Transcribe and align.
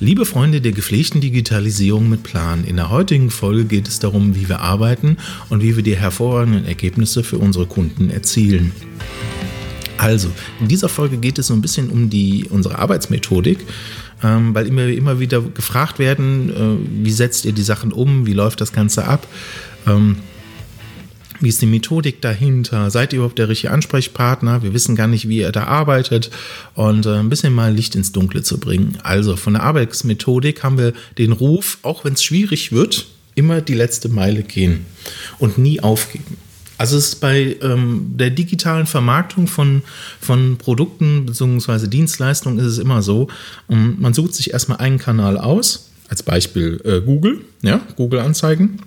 Liebe 0.00 0.24
Freunde 0.24 0.60
der 0.60 0.70
gepflegten 0.70 1.20
Digitalisierung 1.20 2.08
mit 2.08 2.22
Plan, 2.22 2.62
in 2.62 2.76
der 2.76 2.88
heutigen 2.88 3.30
Folge 3.30 3.64
geht 3.64 3.88
es 3.88 3.98
darum, 3.98 4.36
wie 4.36 4.48
wir 4.48 4.60
arbeiten 4.60 5.16
und 5.48 5.60
wie 5.60 5.74
wir 5.74 5.82
die 5.82 5.96
hervorragenden 5.96 6.66
Ergebnisse 6.66 7.24
für 7.24 7.38
unsere 7.38 7.66
Kunden 7.66 8.08
erzielen. 8.08 8.70
Also, 9.96 10.30
in 10.60 10.68
dieser 10.68 10.88
Folge 10.88 11.16
geht 11.16 11.40
es 11.40 11.48
so 11.48 11.54
ein 11.54 11.62
bisschen 11.62 11.90
um 11.90 12.10
die, 12.10 12.46
unsere 12.48 12.78
Arbeitsmethodik, 12.78 13.58
ähm, 14.22 14.54
weil 14.54 14.68
immer, 14.68 14.86
immer 14.86 15.18
wieder 15.18 15.42
gefragt 15.42 15.98
werden, 15.98 16.50
äh, 16.50 17.04
wie 17.04 17.10
setzt 17.10 17.44
ihr 17.44 17.52
die 17.52 17.62
Sachen 17.62 17.92
um, 17.92 18.24
wie 18.24 18.34
läuft 18.34 18.60
das 18.60 18.72
Ganze 18.72 19.04
ab. 19.04 19.26
Ähm, 19.84 20.18
wie 21.40 21.48
ist 21.48 21.62
die 21.62 21.66
Methodik 21.66 22.20
dahinter? 22.20 22.90
Seid 22.90 23.12
ihr 23.12 23.18
überhaupt 23.18 23.38
der 23.38 23.48
richtige 23.48 23.72
Ansprechpartner? 23.72 24.62
Wir 24.62 24.74
wissen 24.74 24.96
gar 24.96 25.06
nicht, 25.06 25.28
wie 25.28 25.38
ihr 25.38 25.52
da 25.52 25.64
arbeitet 25.64 26.30
und 26.74 27.06
äh, 27.06 27.16
ein 27.16 27.28
bisschen 27.28 27.52
mal 27.52 27.72
Licht 27.72 27.94
ins 27.94 28.12
Dunkle 28.12 28.42
zu 28.42 28.58
bringen. 28.58 28.98
Also 29.02 29.36
von 29.36 29.54
der 29.54 29.62
Arbeitsmethodik 29.62 30.62
haben 30.62 30.78
wir 30.78 30.92
den 31.16 31.32
Ruf, 31.32 31.78
auch 31.82 32.04
wenn 32.04 32.14
es 32.14 32.22
schwierig 32.22 32.72
wird, 32.72 33.06
immer 33.34 33.60
die 33.60 33.74
letzte 33.74 34.08
Meile 34.08 34.42
gehen 34.42 34.86
und 35.38 35.58
nie 35.58 35.80
aufgeben. 35.80 36.36
Also 36.76 36.96
es 36.96 37.08
ist 37.08 37.16
bei 37.16 37.56
ähm, 37.60 38.12
der 38.14 38.30
digitalen 38.30 38.86
Vermarktung 38.86 39.48
von, 39.48 39.82
von 40.20 40.58
Produkten 40.58 41.26
bzw. 41.26 41.88
Dienstleistungen 41.88 42.58
ist 42.58 42.66
es 42.66 42.78
immer 42.78 43.02
so, 43.02 43.28
um, 43.66 43.96
man 44.00 44.14
sucht 44.14 44.34
sich 44.34 44.52
erstmal 44.52 44.78
einen 44.78 44.98
Kanal 44.98 45.38
aus, 45.38 45.90
als 46.08 46.22
Beispiel 46.22 46.80
äh, 46.84 47.00
Google, 47.00 47.40
ja, 47.62 47.80
Google 47.96 48.20
Anzeigen 48.20 48.78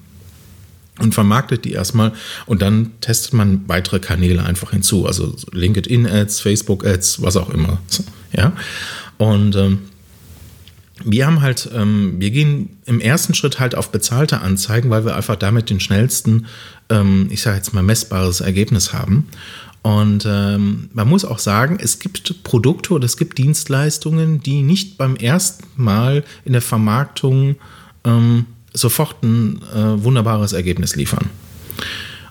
und 1.02 1.14
vermarktet 1.14 1.66
die 1.66 1.72
erstmal 1.72 2.14
und 2.46 2.62
dann 2.62 2.92
testet 3.02 3.34
man 3.34 3.62
weitere 3.68 4.00
Kanäle 4.00 4.44
einfach 4.44 4.72
hinzu, 4.72 5.06
also 5.06 5.36
LinkedIn-Ads, 5.52 6.40
Facebook-Ads, 6.40 7.22
was 7.22 7.38
auch 7.38 7.50
immer. 7.50 7.80
Ja, 8.34 8.54
und 9.18 9.56
ähm, 9.56 9.80
wir 11.04 11.26
haben 11.26 11.42
halt, 11.42 11.70
ähm, 11.74 12.16
wir 12.20 12.32
gehen 12.32 12.78
im 12.86 13.00
ersten 13.00 13.34
Schritt 13.34 13.60
halt 13.60 13.76
auf 13.76 13.92
bezahlte 13.92 14.42
Anzeigen, 14.42 14.90
weil 14.90 15.06
wir 15.06 15.16
einfach 15.16 15.36
damit 15.36 15.70
den 15.70 15.80
schnellsten, 15.80 16.46
ähm, 16.90 17.28
ich 17.32 17.42
sage 17.42 17.58
jetzt 17.58 17.74
mal, 17.74 17.84
messbares 17.84 18.42
Ergebnis 18.42 18.94
haben. 18.94 19.28
Und 19.84 20.28
ähm, 20.28 20.90
man 20.94 21.08
muss 21.08 21.26
auch 21.26 21.40
sagen, 21.40 21.78
es 21.82 21.98
gibt 21.98 22.44
Produkte 22.44 22.94
oder 22.94 23.06
es 23.06 23.18
gibt 23.18 23.40
Dienstleistungen, 23.40 24.42
die 24.42 24.62
nicht 24.62 24.98
beim 24.98 25.16
ersten 25.16 25.66
Mal 25.76 26.24
in 26.46 26.54
der 26.54 26.62
Vermarktung 26.62 27.56
ähm, 28.04 28.46
sofort 28.74 29.24
ein 29.24 29.62
äh, 29.74 30.04
wunderbares 30.04 30.54
Ergebnis 30.54 30.96
liefern. 30.96 31.30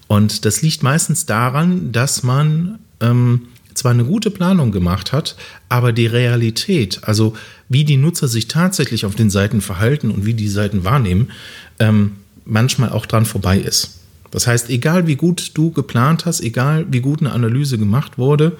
Und 0.06 0.44
das 0.44 0.62
liegt 0.62 0.82
meistens 0.82 1.26
daran, 1.26 1.92
dass 1.92 2.22
man 2.22 2.78
ähm, 3.00 3.42
zwar 3.74 3.92
eine 3.92 4.04
gute 4.04 4.30
Planung 4.30 4.72
gemacht 4.72 5.12
hat, 5.12 5.36
aber 5.68 5.92
die 5.92 6.06
Realität, 6.06 7.00
also 7.04 7.34
wie 7.68 7.84
die 7.84 7.96
Nutzer 7.96 8.28
sich 8.28 8.48
tatsächlich 8.48 9.06
auf 9.06 9.14
den 9.14 9.30
Seiten 9.30 9.60
verhalten 9.60 10.10
und 10.10 10.26
wie 10.26 10.34
die 10.34 10.48
Seiten 10.48 10.84
wahrnehmen, 10.84 11.30
ähm, 11.78 12.12
manchmal 12.44 12.90
auch 12.90 13.06
dran 13.06 13.24
vorbei 13.26 13.58
ist. 13.58 14.00
Das 14.30 14.46
heißt, 14.46 14.70
egal 14.70 15.06
wie 15.06 15.16
gut 15.16 15.52
du 15.54 15.70
geplant 15.70 16.26
hast, 16.26 16.40
egal 16.40 16.86
wie 16.90 17.00
gut 17.00 17.20
eine 17.20 17.32
Analyse 17.32 17.78
gemacht 17.78 18.18
wurde, 18.18 18.56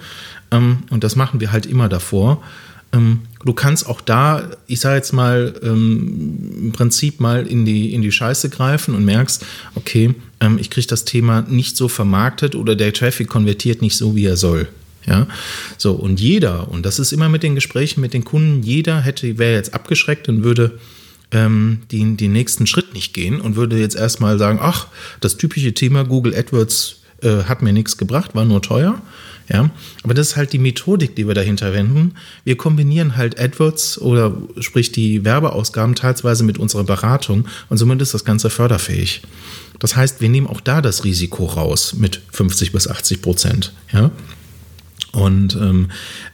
ähm, 0.50 0.84
und 0.90 1.04
das 1.04 1.16
machen 1.16 1.40
wir 1.40 1.52
halt 1.52 1.66
immer 1.66 1.88
davor, 1.88 2.42
ähm, 2.92 3.20
du 3.44 3.52
kannst 3.52 3.86
auch 3.86 4.00
da, 4.00 4.50
ich 4.66 4.80
sage 4.80 4.96
jetzt 4.96 5.12
mal, 5.12 5.54
ähm, 5.62 6.58
im 6.58 6.72
Prinzip 6.72 7.20
mal 7.20 7.46
in 7.46 7.64
die, 7.64 7.94
in 7.94 8.02
die 8.02 8.12
Scheiße 8.12 8.50
greifen 8.50 8.94
und 8.94 9.04
merkst, 9.04 9.44
okay, 9.74 10.14
ähm, 10.40 10.58
ich 10.58 10.70
kriege 10.70 10.86
das 10.86 11.04
Thema 11.04 11.42
nicht 11.42 11.76
so 11.76 11.88
vermarktet 11.88 12.54
oder 12.54 12.76
der 12.76 12.92
Traffic 12.92 13.28
konvertiert 13.28 13.82
nicht 13.82 13.96
so, 13.96 14.14
wie 14.14 14.26
er 14.26 14.36
soll. 14.36 14.68
Ja, 15.06 15.26
so 15.78 15.92
und 15.92 16.20
jeder, 16.20 16.70
und 16.70 16.84
das 16.84 16.98
ist 16.98 17.12
immer 17.12 17.30
mit 17.30 17.42
den 17.42 17.54
Gesprächen 17.54 18.02
mit 18.02 18.12
den 18.12 18.22
Kunden, 18.22 18.62
jeder 18.62 19.00
hätte, 19.00 19.38
wäre 19.38 19.54
jetzt 19.54 19.72
abgeschreckt 19.72 20.28
und 20.28 20.44
würde 20.44 20.78
ähm, 21.30 21.80
den, 21.90 22.18
den 22.18 22.32
nächsten 22.32 22.66
Schritt 22.66 22.92
nicht 22.92 23.14
gehen 23.14 23.40
und 23.40 23.56
würde 23.56 23.78
jetzt 23.78 23.96
erstmal 23.96 24.38
sagen, 24.38 24.58
ach, 24.60 24.88
das 25.20 25.38
typische 25.38 25.72
Thema 25.72 26.04
Google 26.04 26.34
AdWords 26.34 26.96
äh, 27.22 27.44
hat 27.44 27.62
mir 27.62 27.72
nichts 27.72 27.96
gebracht, 27.96 28.34
war 28.34 28.44
nur 28.44 28.60
teuer. 28.60 29.00
Ja, 29.52 29.70
aber 30.04 30.14
das 30.14 30.28
ist 30.28 30.36
halt 30.36 30.52
die 30.52 30.58
Methodik, 30.58 31.16
die 31.16 31.26
wir 31.26 31.34
dahinter 31.34 31.72
wenden. 31.72 32.14
Wir 32.44 32.56
kombinieren 32.56 33.16
halt 33.16 33.40
AdWords 33.40 34.00
oder 34.00 34.36
sprich 34.60 34.92
die 34.92 35.24
Werbeausgaben 35.24 35.96
teilweise 35.96 36.44
mit 36.44 36.58
unserer 36.58 36.84
Beratung 36.84 37.46
und 37.68 37.76
somit 37.76 38.00
ist 38.00 38.14
das 38.14 38.24
Ganze 38.24 38.48
förderfähig. 38.48 39.22
Das 39.80 39.96
heißt, 39.96 40.20
wir 40.20 40.28
nehmen 40.28 40.46
auch 40.46 40.60
da 40.60 40.80
das 40.80 41.04
Risiko 41.04 41.46
raus 41.46 41.94
mit 41.94 42.20
50 42.32 42.72
bis 42.72 42.86
80 42.86 43.22
Prozent. 43.22 43.72
Ja 43.92 44.12
und 45.12 45.56
ähm, 45.56 45.88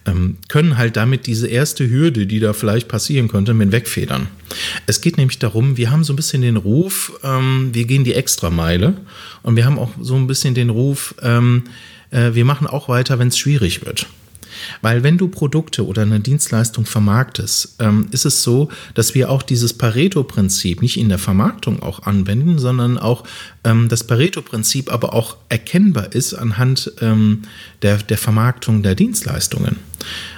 ähm, 0.05 0.37
können 0.49 0.77
halt 0.77 0.97
damit 0.97 1.27
diese 1.27 1.49
erste 1.49 1.89
Hürde, 1.89 2.27
die 2.27 2.41
da 2.41 2.53
vielleicht 2.53 2.89
passieren 2.89 3.29
könnte, 3.29 3.55
mit 3.55 3.73
wegfedern. 3.73 4.29
Es 4.87 5.01
geht 5.01 5.17
nämlich 5.17 5.39
darum, 5.39 5.77
wir 5.77 5.91
haben 5.91 6.05
so 6.05 6.13
ein 6.13 6.17
bisschen 6.17 6.43
den 6.43 6.57
Ruf, 6.57 7.13
ähm, 7.23 7.71
wir 7.73 7.87
gehen 7.87 8.05
die 8.05 8.15
Extrameile 8.15 8.95
und 9.43 9.57
wir 9.57 9.65
haben 9.65 9.79
auch 9.79 9.91
so 10.01 10.15
ein 10.17 10.27
bisschen 10.27 10.55
den 10.55 10.71
Ruf, 10.71 11.15
ähm, 11.23 11.65
äh, 12.11 12.35
wir 12.35 12.45
machen 12.45 12.67
auch 12.67 12.89
weiter, 12.89 13.19
wenn 13.19 13.29
es 13.29 13.39
schwierig 13.39 13.85
wird. 13.85 14.07
Weil 14.81 15.03
wenn 15.03 15.19
du 15.19 15.29
Produkte 15.29 15.87
oder 15.87 16.03
eine 16.03 16.21
Dienstleistung 16.21 16.87
vermarktest, 16.87 17.77
ähm, 17.79 18.09
ist 18.11 18.25
es 18.25 18.43
so, 18.43 18.71
dass 18.95 19.15
wir 19.15 19.31
auch 19.31 19.43
dieses 19.43 19.75
Pareto-Prinzip 19.75 20.83
nicht 20.83 20.99
in 20.99 21.09
der 21.09 21.19
Vermarktung 21.19 21.83
auch 21.83 22.03
anwenden, 22.03 22.59
sondern 22.59 22.99
auch 22.99 23.25
ähm, 23.65 23.89
das 23.89 24.05
Pareto-Prinzip 24.05 24.93
aber 24.93 25.13
auch 25.13 25.37
erkennbar 25.49 26.15
ist 26.15 26.35
anhand 26.35 26.93
ähm, 27.01 27.43
der, 27.83 27.99
der 27.99 28.19
Vermarktung 28.19 28.83
der 28.83 28.95
Dienstleistungen. 28.95 29.77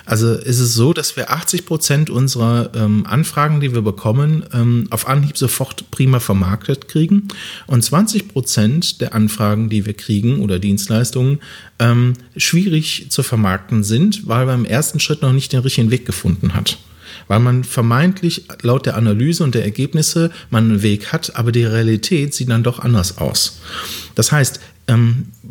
Also 0.08 0.32
ist 0.32 0.58
es 0.58 0.72
so, 0.72 0.94
dass 0.94 1.16
wir 1.16 1.30
80 1.30 1.66
Prozent 1.66 2.08
unserer 2.08 2.70
ähm, 2.74 3.04
Anfragen, 3.06 3.60
die 3.60 3.74
wir 3.74 3.82
bekommen, 3.82 4.42
ähm, 4.54 4.86
auf 4.88 5.06
Anhieb 5.06 5.36
sofort 5.36 5.90
prima 5.90 6.18
vermarktet 6.18 6.88
kriegen 6.88 7.28
und 7.66 7.84
20 7.84 8.28
Prozent 8.28 9.02
der 9.02 9.14
Anfragen, 9.14 9.68
die 9.68 9.84
wir 9.84 9.92
kriegen 9.92 10.40
oder 10.40 10.58
Dienstleistungen, 10.58 11.40
ähm, 11.78 12.14
schwierig 12.38 13.08
zu 13.10 13.22
vermarkten 13.22 13.84
sind, 13.84 14.26
weil 14.26 14.46
man 14.46 14.60
im 14.60 14.64
ersten 14.64 14.98
Schritt 14.98 15.20
noch 15.20 15.34
nicht 15.34 15.52
den 15.52 15.60
richtigen 15.60 15.90
Weg 15.90 16.06
gefunden 16.06 16.54
hat 16.54 16.78
weil 17.26 17.40
man 17.40 17.64
vermeintlich 17.64 18.44
laut 18.62 18.86
der 18.86 18.96
Analyse 18.96 19.44
und 19.44 19.54
der 19.54 19.64
Ergebnisse 19.64 20.30
man 20.50 20.70
einen 20.70 20.82
Weg 20.82 21.12
hat, 21.12 21.36
aber 21.36 21.52
die 21.52 21.64
Realität 21.64 22.32
sieht 22.32 22.48
dann 22.48 22.62
doch 22.62 22.78
anders 22.78 23.18
aus. 23.18 23.60
Das 24.14 24.32
heißt, 24.32 24.60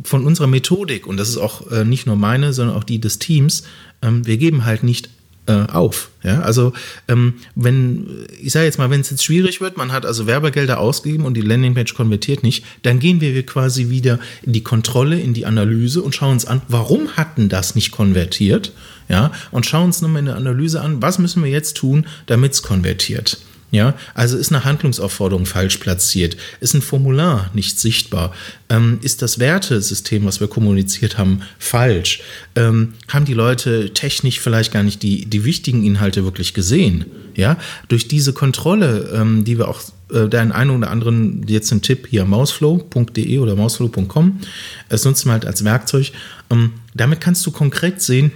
von 0.04 0.26
unserer 0.26 0.48
Methodik, 0.48 1.08
und 1.08 1.18
das 1.18 1.30
ist 1.30 1.38
auch 1.38 1.72
äh, 1.72 1.86
nicht 1.86 2.08
nur 2.08 2.16
meine, 2.16 2.54
sondern 2.54 2.76
auch 2.76 2.84
die 2.84 3.00
des 3.00 3.20
Teams, 3.20 3.64
ähm, 4.02 4.26
wir 4.26 4.38
geben 4.38 4.66
halt 4.66 4.84
nicht 4.84 5.10
äh, 5.48 5.66
auf. 5.72 6.10
Ja? 6.24 6.42
Also 6.42 6.74
ähm, 7.08 7.36
wenn, 7.56 8.26
ich 8.42 8.52
sage 8.52 8.66
jetzt 8.66 8.78
mal, 8.78 8.90
wenn 8.90 9.02
es 9.02 9.10
jetzt 9.10 9.24
schwierig 9.24 9.62
wird, 9.62 9.78
man 9.78 9.92
hat 9.92 10.06
also 10.06 10.28
Werbegelder 10.28 10.80
ausgegeben 10.80 11.26
und 11.26 11.36
die 11.36 11.42
Landingpage 11.42 11.94
konvertiert 11.94 12.44
nicht, 12.44 12.66
dann 12.84 13.00
gehen 13.00 13.22
wir 13.22 13.46
quasi 13.46 13.90
wieder 13.90 14.20
in 14.44 14.54
die 14.54 14.64
Kontrolle, 14.64 15.20
in 15.20 15.34
die 15.34 15.46
Analyse 15.46 16.02
und 16.02 16.14
schauen 16.14 16.34
uns 16.34 16.46
an, 16.46 16.62
warum 16.68 17.16
hat 17.16 17.38
denn 17.38 17.50
das 17.50 17.76
nicht 17.76 17.92
konvertiert? 17.92 18.74
Ja, 19.10 19.32
und 19.52 19.66
schauen 19.66 19.86
uns 19.86 20.02
nochmal 20.02 20.20
in 20.20 20.26
der 20.26 20.36
Analyse 20.36 20.82
an, 20.82 21.02
was 21.02 21.18
müssen 21.18 21.42
wir 21.42 21.50
jetzt 21.50 21.78
tun, 21.78 22.06
damit 22.26 22.52
es 22.52 22.62
konvertiert. 22.62 23.38
Ja, 23.70 23.96
also 24.14 24.38
ist 24.38 24.54
eine 24.54 24.64
Handlungsaufforderung 24.64 25.46
falsch 25.46 25.78
platziert? 25.78 26.38
Ist 26.62 26.74
ein 26.74 26.82
Formular 26.82 27.52
nicht 27.54 27.80
sichtbar? 27.80 28.34
Ähm, 28.70 29.00
ist 29.02 29.22
das 29.22 29.40
Wertesystem, 29.40 30.24
was 30.24 30.40
wir 30.40 30.48
kommuniziert 30.48 31.18
haben, 31.18 31.42
falsch? 31.60 32.22
Ähm, 32.56 32.94
haben 33.10 33.26
die 33.26 33.34
Leute 33.34 33.94
technisch 33.94 34.40
vielleicht 34.40 34.72
gar 34.72 34.84
nicht 34.84 35.04
die, 35.04 35.26
die 35.26 35.44
wichtigen 35.44 35.84
Inhalte 35.84 36.24
wirklich 36.24 36.54
gesehen? 36.54 37.08
Ja, 37.36 37.58
durch 37.90 38.08
diese 38.08 38.32
Kontrolle, 38.32 39.10
ähm, 39.14 39.44
die 39.44 39.58
wir 39.58 39.68
auch 39.68 39.82
äh, 40.14 40.30
den 40.30 40.54
einen 40.54 40.72
oder 40.72 40.90
anderen, 40.90 41.46
jetzt 41.48 41.70
ein 41.72 41.82
Tipp 41.82 42.08
hier, 42.10 42.24
mausflow.de 42.24 43.40
oder 43.40 43.58
mausflow.com, 43.58 44.40
es 44.88 45.04
nutzen 45.04 45.28
wir 45.28 45.34
halt 45.34 45.46
als 45.46 45.66
Werkzeug. 45.66 46.14
Ähm, 46.50 46.74
damit 46.94 47.20
kannst 47.20 47.46
du 47.46 47.52
konkret 47.52 48.02
sehen, 48.02 48.32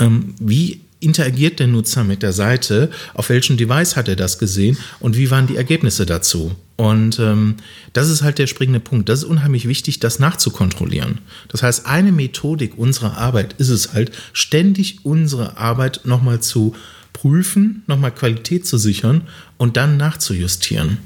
ähm, 0.00 0.34
wie 0.40 0.80
interagiert 1.00 1.60
der 1.60 1.66
Nutzer 1.66 2.04
mit 2.04 2.22
der 2.22 2.32
Seite, 2.32 2.90
auf 3.14 3.28
welchem 3.28 3.56
Device 3.56 3.96
hat 3.96 4.08
er 4.08 4.16
das 4.16 4.38
gesehen 4.38 4.78
und 5.00 5.16
wie 5.16 5.30
waren 5.30 5.46
die 5.46 5.56
Ergebnisse 5.56 6.06
dazu. 6.06 6.56
Und 6.76 7.18
ähm, 7.20 7.56
das 7.92 8.08
ist 8.08 8.22
halt 8.22 8.38
der 8.38 8.46
springende 8.46 8.80
Punkt. 8.80 9.08
Das 9.08 9.20
ist 9.20 9.24
unheimlich 9.24 9.68
wichtig, 9.68 10.00
das 10.00 10.18
nachzukontrollieren. 10.18 11.18
Das 11.48 11.62
heißt, 11.62 11.86
eine 11.86 12.10
Methodik 12.10 12.76
unserer 12.76 13.16
Arbeit 13.16 13.54
ist 13.58 13.68
es 13.68 13.92
halt, 13.92 14.10
ständig 14.32 15.04
unsere 15.04 15.56
Arbeit 15.56 16.00
nochmal 16.04 16.40
zu 16.40 16.74
prüfen, 17.12 17.84
nochmal 17.86 18.10
Qualität 18.12 18.66
zu 18.66 18.76
sichern 18.76 19.22
und 19.56 19.76
dann 19.76 19.96
nachzujustieren. 19.96 20.98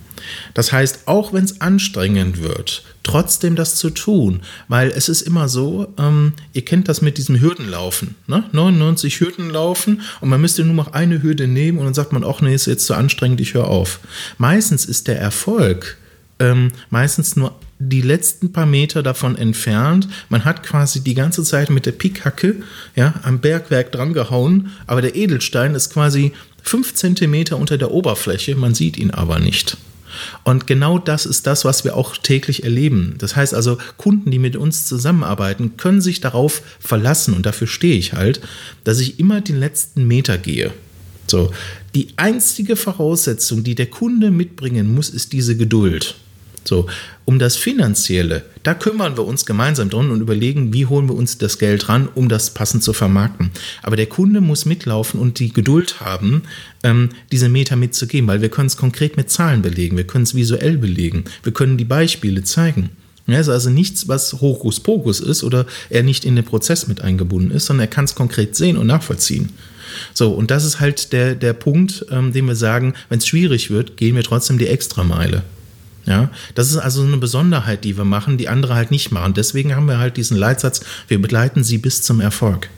Das 0.55 0.73
heißt, 0.73 1.07
auch 1.07 1.33
wenn 1.33 1.45
es 1.45 1.61
anstrengend 1.61 2.43
wird, 2.43 2.85
trotzdem 3.03 3.57
das 3.57 3.77
zu 3.77 3.91
tun, 3.91 4.41
weil 4.69 4.89
es 4.89 5.09
ist 5.09 5.23
immer 5.23 5.49
so, 5.49 5.93
ähm, 5.99 6.35
ihr 6.53 6.65
kennt 6.65 6.89
das 6.89 7.01
mit 7.03 7.19
diesem 7.19 7.41
Hürdenlaufen, 7.41 8.17
ne? 8.27 8.45
99 8.53 9.21
Hürden 9.21 9.51
laufen 9.51 10.03
und 10.21 10.29
man 10.29 10.41
müsste 10.41 10.65
nur 10.65 10.75
noch 10.75 10.93
eine 10.93 11.23
Hürde 11.23 11.47
nehmen 11.47 11.79
und 11.79 11.85
dann 11.85 11.95
sagt 11.95 12.13
man, 12.13 12.25
ach 12.25 12.41
nee, 12.41 12.55
ist 12.55 12.67
jetzt 12.67 12.87
zu 12.87 12.95
anstrengend, 12.95 13.41
ich 13.41 13.55
höre 13.55 13.69
auf. 13.69 14.01
Meistens 14.39 14.85
ist 14.85 15.09
der 15.09 15.19
Erfolg 15.19 15.99
ähm, 16.39 16.73
meistens 16.91 17.37
nur 17.37 17.55
die 17.79 18.01
letzten 18.01 18.53
paar 18.53 18.67
Meter 18.67 19.03
davon 19.03 19.37
entfernt. 19.37 20.09
Man 20.29 20.45
hat 20.45 20.63
quasi 20.63 21.03
die 21.03 21.15
ganze 21.15 21.45
Zeit 21.45 21.71
mit 21.71 21.87
der 21.87 21.93
Pikhacke 21.93 22.57
ja, 22.97 23.15
am 23.23 23.41
Bergwerk 23.41 23.93
drangehauen, 23.93 24.71
aber 24.87 25.03
der 25.03 25.15
Edelstein 25.15 25.75
ist 25.75 25.93
quasi 25.93 26.33
fünf 26.63 26.95
Zentimeter 26.95 27.57
unter 27.57 27.79
der 27.79 27.93
Oberfläche, 27.93 28.57
man 28.57 28.75
sieht 28.75 28.97
ihn 28.97 29.13
aber 29.13 29.39
nicht. 29.39 29.77
Und 30.45 30.67
genau 30.67 30.99
das 30.99 31.27
ist 31.27 31.47
das, 31.47 31.65
was 31.65 31.85
wir 31.85 31.97
auch 31.97 32.17
täglich 32.17 32.65
erleben. 32.65 33.15
Das 33.19 33.37
heißt 33.37 33.55
also, 33.55 33.79
Kunden, 33.97 34.31
die 34.31 34.39
mit 34.39 34.57
uns 34.57 34.85
zusammenarbeiten, 34.87 35.77
können 35.77 36.01
sich 36.01 36.21
darauf 36.21 36.63
verlassen, 36.81 37.35
und 37.35 37.47
dafür 37.47 37.67
stehe 37.67 37.97
ich 37.97 38.13
halt, 38.13 38.41
dass 38.85 39.01
ich 39.01 39.19
immer 39.19 39.41
den 39.41 39.59
letzten 39.59 40.07
Meter 40.07 40.39
gehe. 40.39 40.73
So, 41.27 41.53
die 41.95 42.09
einzige 42.17 42.77
Voraussetzung, 42.77 43.63
die 43.63 43.75
der 43.75 43.87
Kunde 43.87 44.31
mitbringen 44.31 44.95
muss, 44.95 45.11
ist 45.11 45.33
diese 45.33 45.57
Geduld. 45.57 46.15
So, 46.69 46.87
um 47.25 47.39
das 47.39 47.57
Finanzielle, 47.57 48.45
da 48.63 48.75
kümmern 48.75 49.17
wir 49.17 49.25
uns 49.25 49.47
gemeinsam 49.47 49.89
drum 49.89 50.11
und 50.11 50.21
überlegen, 50.21 50.71
wie 50.75 50.85
holen 50.85 51.09
wir 51.09 51.15
uns 51.15 51.39
das 51.39 51.59
Geld 51.59 51.89
ran, 51.89 52.11
um 52.15 52.29
das 52.29 52.53
passend 52.53 52.83
zu 52.83 52.93
vermarkten. 52.93 53.51
Aber 53.83 53.97
der 53.97 54.05
Kunde 54.05 54.43
muss 54.43 54.67
mitlaufen 54.67 55.19
und 55.19 55.39
die 55.39 55.51
Geduld 55.51 56.01
haben, 56.01 56.43
ähm, 56.83 57.09
diese 57.33 57.49
Meter 57.49 57.77
mitzugeben, 57.77 58.29
weil 58.29 58.43
wir 58.43 58.51
können 58.51 58.67
es 58.67 58.77
konkret 58.77 59.17
mit 59.17 59.31
Zahlen 59.31 59.63
belegen, 59.63 59.97
wir 59.97 60.07
können 60.07 60.25
es 60.25 60.35
visuell 60.35 60.77
belegen, 60.77 61.25
wir 61.43 61.53
können 61.53 61.79
die 61.79 61.87
Beispiele 61.87 62.45
zeigen. 62.45 62.91
Ja, 63.27 63.41
ist 63.41 63.49
also 63.49 63.71
nichts, 63.71 64.07
was 64.09 64.35
Hokuspokus 64.35 65.21
ist 65.21 65.45
oder 65.45 65.65
er 65.89 66.03
nicht 66.03 66.27
in 66.27 66.37
den 66.37 66.45
Prozess 66.45 66.87
mit 66.87 67.01
eingebunden 67.01 67.51
ist, 67.51 67.65
sondern 67.65 67.87
er 67.87 67.91
kann 67.91 68.05
es 68.05 68.15
konkret 68.15 68.57
sehen 68.57 68.77
und 68.77 68.87
nachvollziehen. 68.87 69.51
So, 70.13 70.33
und 70.33 70.51
das 70.51 70.67
ist 70.67 70.81
halt 70.81 71.15
der, 71.15 71.35
der 71.35 71.55
Punkt, 71.55 72.05
ähm, 72.11 72.33
den 72.35 72.45
wir 72.45 72.57
sagen, 72.57 72.93
wenn 73.09 73.19
es 73.19 73.27
schwierig 73.27 73.71
wird, 73.71 73.97
gehen 73.97 74.17
wir 74.17 74.23
trotzdem 74.23 74.59
die 74.59 74.67
Extrameile. 74.67 75.45
Ja, 76.09 76.31
das 76.55 76.71
ist 76.71 76.79
also 76.79 77.03
eine 77.03 77.19
Besonderheit, 77.19 77.85
die 77.85 77.99
wir 77.99 78.07
machen, 78.07 78.39
die 78.39 78.49
andere 78.49 78.75
halt 78.75 78.91
nicht 78.91 79.13
machen. 79.13 79.35
Deswegen 79.35 79.77
haben 79.77 79.87
wir 79.87 79.99
halt 79.99 80.17
diesen 80.17 80.39
Leitsatz, 80.39 80.81
wir 81.07 81.21
begleiten 81.21 81.63
sie 81.63 81.77
bis 81.77 82.01
zum 82.01 82.23
Erfolg. 82.23 82.71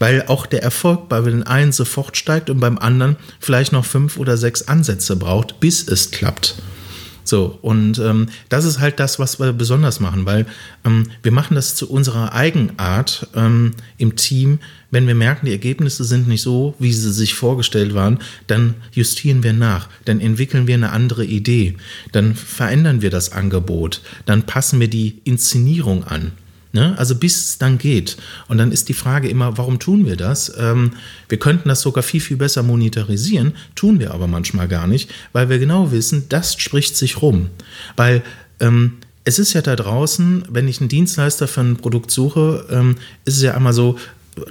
Weil 0.00 0.24
auch 0.26 0.46
der 0.46 0.64
Erfolg 0.64 1.08
bei 1.08 1.20
den 1.20 1.44
einen 1.44 1.70
sofort 1.70 2.16
steigt 2.16 2.50
und 2.50 2.58
beim 2.58 2.76
anderen 2.76 3.16
vielleicht 3.38 3.72
noch 3.72 3.84
fünf 3.84 4.16
oder 4.18 4.36
sechs 4.36 4.66
Ansätze 4.66 5.14
braucht, 5.14 5.60
bis 5.60 5.86
es 5.86 6.10
klappt. 6.10 6.56
So, 7.26 7.58
und 7.60 7.98
ähm, 7.98 8.28
das 8.48 8.64
ist 8.64 8.78
halt 8.78 9.00
das, 9.00 9.18
was 9.18 9.40
wir 9.40 9.52
besonders 9.52 9.98
machen, 9.98 10.26
weil 10.26 10.46
ähm, 10.84 11.10
wir 11.24 11.32
machen 11.32 11.56
das 11.56 11.74
zu 11.74 11.90
unserer 11.90 12.32
Eigenart 12.32 13.28
ähm, 13.34 13.72
im 13.98 14.14
Team. 14.14 14.60
Wenn 14.92 15.08
wir 15.08 15.16
merken, 15.16 15.46
die 15.46 15.52
Ergebnisse 15.52 16.04
sind 16.04 16.28
nicht 16.28 16.42
so, 16.42 16.76
wie 16.78 16.92
sie 16.92 17.12
sich 17.12 17.34
vorgestellt 17.34 17.94
waren, 17.94 18.20
dann 18.46 18.74
justieren 18.92 19.42
wir 19.42 19.52
nach, 19.52 19.88
dann 20.04 20.20
entwickeln 20.20 20.68
wir 20.68 20.76
eine 20.76 20.92
andere 20.92 21.24
Idee, 21.24 21.74
dann 22.12 22.36
verändern 22.36 23.02
wir 23.02 23.10
das 23.10 23.32
Angebot, 23.32 24.02
dann 24.24 24.44
passen 24.44 24.78
wir 24.78 24.88
die 24.88 25.20
Inszenierung 25.24 26.04
an. 26.04 26.30
Ne? 26.76 26.94
Also 26.98 27.14
bis 27.14 27.36
es 27.36 27.58
dann 27.58 27.78
geht. 27.78 28.18
Und 28.48 28.58
dann 28.58 28.70
ist 28.70 28.90
die 28.90 28.94
Frage 28.94 29.30
immer, 29.30 29.56
warum 29.56 29.78
tun 29.78 30.04
wir 30.04 30.16
das? 30.16 30.52
Ähm, 30.58 30.90
wir 31.26 31.38
könnten 31.38 31.70
das 31.70 31.80
sogar 31.80 32.02
viel, 32.02 32.20
viel 32.20 32.36
besser 32.36 32.62
monetarisieren, 32.62 33.54
tun 33.74 33.98
wir 33.98 34.12
aber 34.12 34.26
manchmal 34.26 34.68
gar 34.68 34.86
nicht, 34.86 35.10
weil 35.32 35.48
wir 35.48 35.58
genau 35.58 35.90
wissen, 35.90 36.26
das 36.28 36.60
spricht 36.60 36.94
sich 36.94 37.22
rum. 37.22 37.48
Weil 37.96 38.22
ähm, 38.60 38.98
es 39.24 39.38
ist 39.38 39.54
ja 39.54 39.62
da 39.62 39.74
draußen, 39.74 40.44
wenn 40.50 40.68
ich 40.68 40.80
einen 40.80 40.90
Dienstleister 40.90 41.48
für 41.48 41.62
ein 41.62 41.78
Produkt 41.78 42.10
suche, 42.10 42.66
ähm, 42.70 42.96
ist 43.24 43.38
es 43.38 43.42
ja 43.42 43.54
einmal 43.54 43.72
so, 43.72 43.98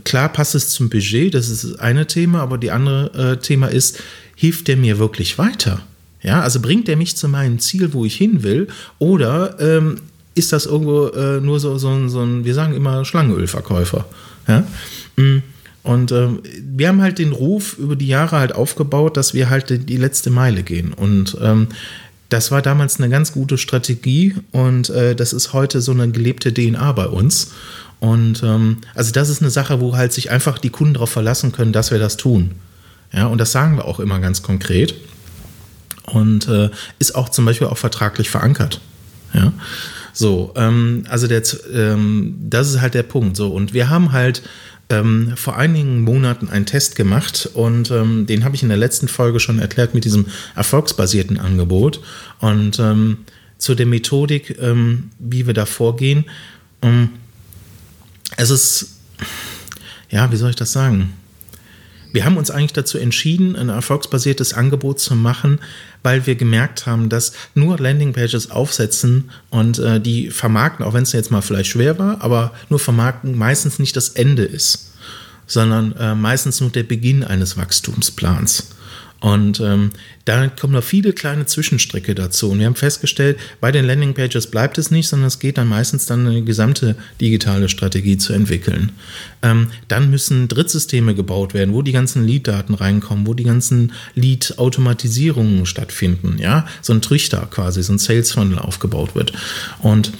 klar 0.03 0.29
passt 0.29 0.55
es 0.55 0.69
zum 0.69 0.89
Budget, 0.89 1.35
das 1.35 1.49
ist 1.49 1.63
das 1.63 1.79
eine 1.79 2.07
Thema, 2.07 2.41
aber 2.41 2.57
die 2.57 2.71
andere 2.71 3.33
äh, 3.33 3.37
Thema 3.37 3.67
ist, 3.67 4.01
hilft 4.35 4.67
der 4.67 4.77
mir 4.77 4.97
wirklich 4.97 5.37
weiter? 5.37 5.83
Ja, 6.23 6.41
also 6.41 6.59
bringt 6.59 6.89
er 6.89 6.95
mich 6.95 7.15
zu 7.15 7.27
meinem 7.27 7.59
Ziel, 7.59 7.93
wo 7.93 8.03
ich 8.03 8.15
hin 8.15 8.41
will, 8.41 8.67
oder 8.97 9.59
ähm, 9.59 9.97
ist 10.35 10.53
das 10.53 10.65
irgendwo 10.65 11.07
äh, 11.07 11.39
nur 11.41 11.59
so, 11.59 11.77
so, 11.77 12.07
so 12.07 12.21
ein, 12.21 12.45
wir 12.45 12.53
sagen 12.53 12.75
immer 12.75 13.05
Schlangenölverkäufer. 13.05 14.05
Ja? 14.47 14.63
Mm. 15.15 15.41
Und 15.81 16.11
äh, 16.11 16.27
wir 16.61 16.87
haben 16.87 17.01
halt 17.01 17.19
den 17.19 17.31
Ruf 17.31 17.77
über 17.77 17.95
die 17.95 18.07
Jahre 18.07 18.39
halt 18.39 18.55
aufgebaut, 18.55 19.17
dass 19.17 19.33
wir 19.35 19.49
halt 19.49 19.69
die, 19.69 19.77
die 19.77 19.97
letzte 19.97 20.31
Meile 20.31 20.63
gehen. 20.63 20.93
Und 20.93 21.37
ähm, 21.41 21.67
das 22.29 22.51
war 22.51 22.61
damals 22.61 22.97
eine 22.99 23.09
ganz 23.09 23.31
gute 23.31 23.57
Strategie 23.57 24.35
und 24.51 24.89
äh, 24.89 25.15
das 25.15 25.31
ist 25.31 25.53
heute 25.53 25.81
so 25.81 25.91
eine 25.91 26.09
gelebte 26.09 26.51
DNA 26.53 26.91
bei 26.93 27.05
uns. 27.05 27.51
Und 27.99 28.41
ähm, 28.43 28.79
also 28.95 29.11
das 29.11 29.29
ist 29.29 29.41
eine 29.41 29.51
Sache, 29.51 29.79
wo 29.79 29.95
halt 29.95 30.11
sich 30.11 30.31
einfach 30.31 30.57
die 30.57 30.71
Kunden 30.71 30.95
darauf 30.95 31.11
verlassen 31.11 31.51
können, 31.51 31.71
dass 31.71 31.91
wir 31.91 31.99
das 31.99 32.17
tun. 32.17 32.51
Ja, 33.13 33.27
und 33.27 33.37
das 33.37 33.51
sagen 33.51 33.77
wir 33.77 33.85
auch 33.85 33.99
immer 33.99 34.19
ganz 34.19 34.41
konkret. 34.41 34.95
Und 36.07 36.47
äh, 36.47 36.69
ist 36.99 37.15
auch 37.15 37.29
zum 37.29 37.45
Beispiel 37.45 37.67
auch 37.67 37.77
vertraglich 37.77 38.29
verankert. 38.29 38.81
Ja. 39.33 39.53
So, 40.15 40.53
ähm, 40.55 41.03
also 41.09 41.27
der, 41.27 41.43
ähm, 41.73 42.35
das 42.39 42.69
ist 42.69 42.79
halt 42.79 42.93
der 42.93 43.03
Punkt. 43.03 43.35
So, 43.35 43.53
und 43.53 43.73
wir 43.73 43.89
haben 43.89 44.13
halt 44.13 44.41
ähm, 44.89 45.33
vor 45.35 45.57
einigen 45.57 46.01
Monaten 46.01 46.47
einen 46.47 46.65
Test 46.65 46.95
gemacht 46.95 47.49
und 47.53 47.91
ähm, 47.91 48.25
den 48.25 48.45
habe 48.45 48.55
ich 48.55 48.63
in 48.63 48.69
der 48.69 48.77
letzten 48.77 49.09
Folge 49.09 49.41
schon 49.41 49.59
erklärt 49.59 49.93
mit 49.93 50.05
diesem 50.05 50.27
erfolgsbasierten 50.55 51.37
Angebot 51.37 51.99
und 52.39 52.79
ähm, 52.79 53.17
zu 53.57 53.75
der 53.75 53.87
Methodik, 53.87 54.57
ähm, 54.61 55.09
wie 55.19 55.47
wir 55.47 55.53
da 55.53 55.65
vorgehen. 55.65 56.25
Ähm, 56.81 57.09
es 58.37 58.51
ist, 58.51 58.99
ja, 60.09 60.31
wie 60.31 60.37
soll 60.37 60.51
ich 60.51 60.55
das 60.55 60.71
sagen? 60.71 61.13
Wir 62.15 62.23
haben 62.23 62.37
uns 62.37 62.49
eigentlich 62.49 62.71
dazu 62.71 62.97
entschieden, 62.97 63.57
ein 63.57 63.67
erfolgsbasiertes 63.67 64.53
Angebot 64.53 65.01
zu 65.01 65.15
machen, 65.17 65.59
weil 66.01 66.25
wir 66.25 66.35
gemerkt 66.35 66.85
haben, 66.85 67.09
dass 67.09 67.33
nur 67.55 67.77
Landingpages 67.77 68.51
aufsetzen 68.51 69.31
und 69.49 69.79
äh, 69.79 69.99
die 69.99 70.29
vermarkten, 70.29 70.85
auch 70.85 70.93
wenn 70.93 71.03
es 71.03 71.11
jetzt 71.11 71.29
mal 71.29 71.41
vielleicht 71.41 71.71
schwer 71.71 71.99
war, 71.99 72.21
aber 72.21 72.53
nur 72.69 72.79
vermarkten 72.79 73.37
meistens 73.37 73.79
nicht 73.79 73.97
das 73.97 74.07
Ende 74.07 74.43
ist, 74.45 74.93
sondern 75.45 75.93
äh, 75.97 76.15
meistens 76.15 76.61
nur 76.61 76.69
der 76.69 76.83
Beginn 76.83 77.25
eines 77.25 77.57
Wachstumsplans. 77.57 78.69
Und 79.21 79.59
ähm, 79.59 79.91
da 80.25 80.47
kommen 80.47 80.73
noch 80.73 80.83
viele 80.83 81.13
kleine 81.13 81.45
Zwischenstrecke 81.45 82.13
dazu. 82.13 82.51
Und 82.51 82.59
wir 82.59 82.65
haben 82.65 82.75
festgestellt, 82.75 83.39
bei 83.61 83.71
den 83.71 83.85
Landingpages 83.85 84.47
bleibt 84.47 84.77
es 84.77 84.91
nicht, 84.91 85.07
sondern 85.07 85.27
es 85.27 85.39
geht 85.39 85.57
dann 85.57 85.67
meistens 85.67 86.05
dann 86.05 86.27
eine 86.27 86.43
gesamte 86.43 86.95
digitale 87.19 87.69
Strategie 87.69 88.17
zu 88.17 88.33
entwickeln. 88.33 88.91
Ähm, 89.41 89.71
dann 89.87 90.09
müssen 90.09 90.47
Drittsysteme 90.47 91.15
gebaut 91.15 91.53
werden, 91.53 91.73
wo 91.73 91.81
die 91.81 91.91
ganzen 91.91 92.25
Lead-Daten 92.25 92.73
reinkommen, 92.73 93.25
wo 93.25 93.33
die 93.33 93.43
ganzen 93.43 93.93
Lead-Automatisierungen 94.15 95.65
stattfinden. 95.65 96.37
Ja, 96.39 96.67
so 96.81 96.93
ein 96.93 97.01
Trichter 97.01 97.47
quasi, 97.49 97.81
so 97.83 97.93
ein 97.93 97.99
Sales-Funnel 97.99 98.59
aufgebaut 98.59 99.15
wird. 99.15 99.33
Und 99.79 100.11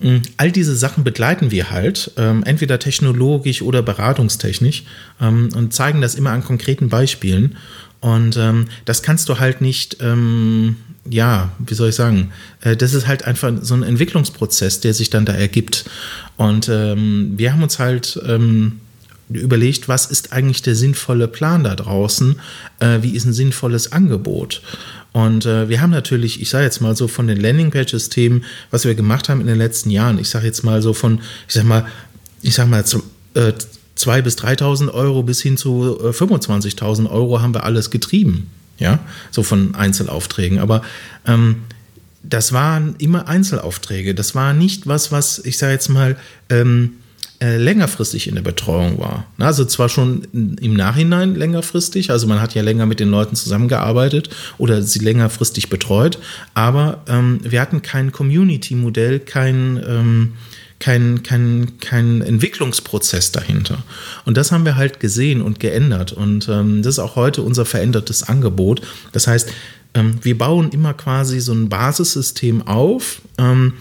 hm, 0.00 0.22
All 0.36 0.52
diese 0.52 0.76
Sachen 0.76 1.04
begleiten 1.04 1.50
wir 1.50 1.70
halt, 1.70 2.12
ähm, 2.16 2.42
entweder 2.44 2.78
technologisch 2.78 3.62
oder 3.62 3.82
beratungstechnisch 3.82 4.84
ähm, 5.20 5.48
und 5.54 5.74
zeigen 5.74 6.00
das 6.00 6.14
immer 6.14 6.30
an 6.30 6.44
konkreten 6.44 6.88
Beispielen. 6.88 7.56
Und 8.00 8.36
ähm, 8.36 8.66
das 8.84 9.02
kannst 9.02 9.28
du 9.28 9.38
halt 9.38 9.60
nicht, 9.60 9.98
ähm, 10.00 10.76
ja, 11.08 11.50
wie 11.58 11.74
soll 11.74 11.88
ich 11.88 11.94
sagen, 11.94 12.30
äh, 12.60 12.76
das 12.76 12.94
ist 12.94 13.06
halt 13.06 13.24
einfach 13.24 13.52
so 13.62 13.74
ein 13.74 13.82
Entwicklungsprozess, 13.82 14.80
der 14.80 14.94
sich 14.94 15.10
dann 15.10 15.24
da 15.24 15.32
ergibt. 15.32 15.84
Und 16.36 16.68
ähm, 16.68 17.34
wir 17.36 17.52
haben 17.52 17.62
uns 17.62 17.78
halt 17.78 18.20
ähm, 18.26 18.80
überlegt, 19.30 19.88
was 19.88 20.06
ist 20.06 20.32
eigentlich 20.32 20.62
der 20.62 20.74
sinnvolle 20.74 21.28
Plan 21.28 21.64
da 21.64 21.74
draußen? 21.74 22.36
Äh, 22.78 22.98
wie 23.02 23.16
ist 23.16 23.24
ein 23.24 23.32
sinnvolles 23.32 23.92
Angebot? 23.92 24.62
Und 25.12 25.46
äh, 25.46 25.68
wir 25.68 25.80
haben 25.80 25.90
natürlich, 25.90 26.40
ich 26.40 26.50
sage 26.50 26.64
jetzt 26.64 26.80
mal 26.80 26.94
so 26.94 27.08
von 27.08 27.26
den 27.26 27.40
Landingpage-Systemen, 27.40 28.44
was 28.70 28.84
wir 28.84 28.94
gemacht 28.94 29.28
haben 29.28 29.40
in 29.40 29.46
den 29.46 29.58
letzten 29.58 29.90
Jahren, 29.90 30.18
ich 30.18 30.28
sage 30.28 30.46
jetzt 30.46 30.62
mal 30.62 30.82
so 30.82 30.92
von, 30.92 31.20
ich 31.48 31.54
sag 31.54 31.64
mal, 31.64 31.86
ich 32.42 32.54
sag 32.54 32.68
mal, 32.68 32.84
zum, 32.86 33.02
äh, 33.34 33.52
2.000 33.98 34.22
bis 34.22 34.38
3.000 34.38 34.92
Euro 34.92 35.22
bis 35.22 35.42
hin 35.42 35.56
zu 35.56 35.98
25.000 36.00 37.04
äh, 37.04 37.08
Euro 37.08 37.42
haben 37.42 37.54
wir 37.54 37.64
alles 37.64 37.90
getrieben. 37.90 38.50
Ja, 38.78 39.00
so 39.32 39.42
von 39.42 39.74
Einzelaufträgen. 39.74 40.60
Aber 40.60 40.82
ähm, 41.26 41.62
das 42.22 42.52
waren 42.52 42.94
immer 42.98 43.26
Einzelaufträge. 43.26 44.14
Das 44.14 44.36
war 44.36 44.52
nicht 44.52 44.86
was, 44.86 45.10
was 45.10 45.40
ich 45.44 45.58
sage 45.58 45.72
jetzt 45.72 45.88
mal 45.88 46.16
ähm, 46.48 46.92
äh, 47.40 47.56
längerfristig 47.56 48.26
in 48.26 48.34
der 48.34 48.42
Betreuung 48.42 48.98
war. 48.98 49.26
Also 49.38 49.64
zwar 49.64 49.88
schon 49.88 50.26
im 50.32 50.74
Nachhinein 50.74 51.36
längerfristig, 51.36 52.10
also 52.10 52.26
man 52.26 52.40
hat 52.40 52.54
ja 52.54 52.62
länger 52.62 52.84
mit 52.86 52.98
den 52.98 53.10
Leuten 53.10 53.36
zusammengearbeitet 53.36 54.30
oder 54.58 54.82
sie 54.82 54.98
längerfristig 54.98 55.70
betreut, 55.70 56.18
aber 56.54 57.02
ähm, 57.06 57.38
wir 57.44 57.60
hatten 57.60 57.80
kein 57.80 58.10
Community-Modell, 58.10 59.20
kein 59.20 59.80
ähm, 59.86 60.32
kein, 60.80 61.22
kein, 61.22 61.78
kein 61.80 62.20
Entwicklungsprozess 62.22 63.32
dahinter. 63.32 63.82
Und 64.24 64.36
das 64.36 64.52
haben 64.52 64.64
wir 64.64 64.76
halt 64.76 65.00
gesehen 65.00 65.42
und 65.42 65.60
geändert. 65.60 66.12
Und 66.12 66.48
ähm, 66.48 66.82
das 66.82 66.94
ist 66.94 66.98
auch 66.98 67.16
heute 67.16 67.42
unser 67.42 67.64
verändertes 67.64 68.22
Angebot. 68.22 68.82
Das 69.12 69.26
heißt, 69.26 69.50
ähm, 69.94 70.18
wir 70.22 70.38
bauen 70.38 70.70
immer 70.70 70.94
quasi 70.94 71.40
so 71.40 71.52
ein 71.52 71.68
Basissystem 71.68 72.66
auf. 72.66 73.22
Ähm, 73.38 73.74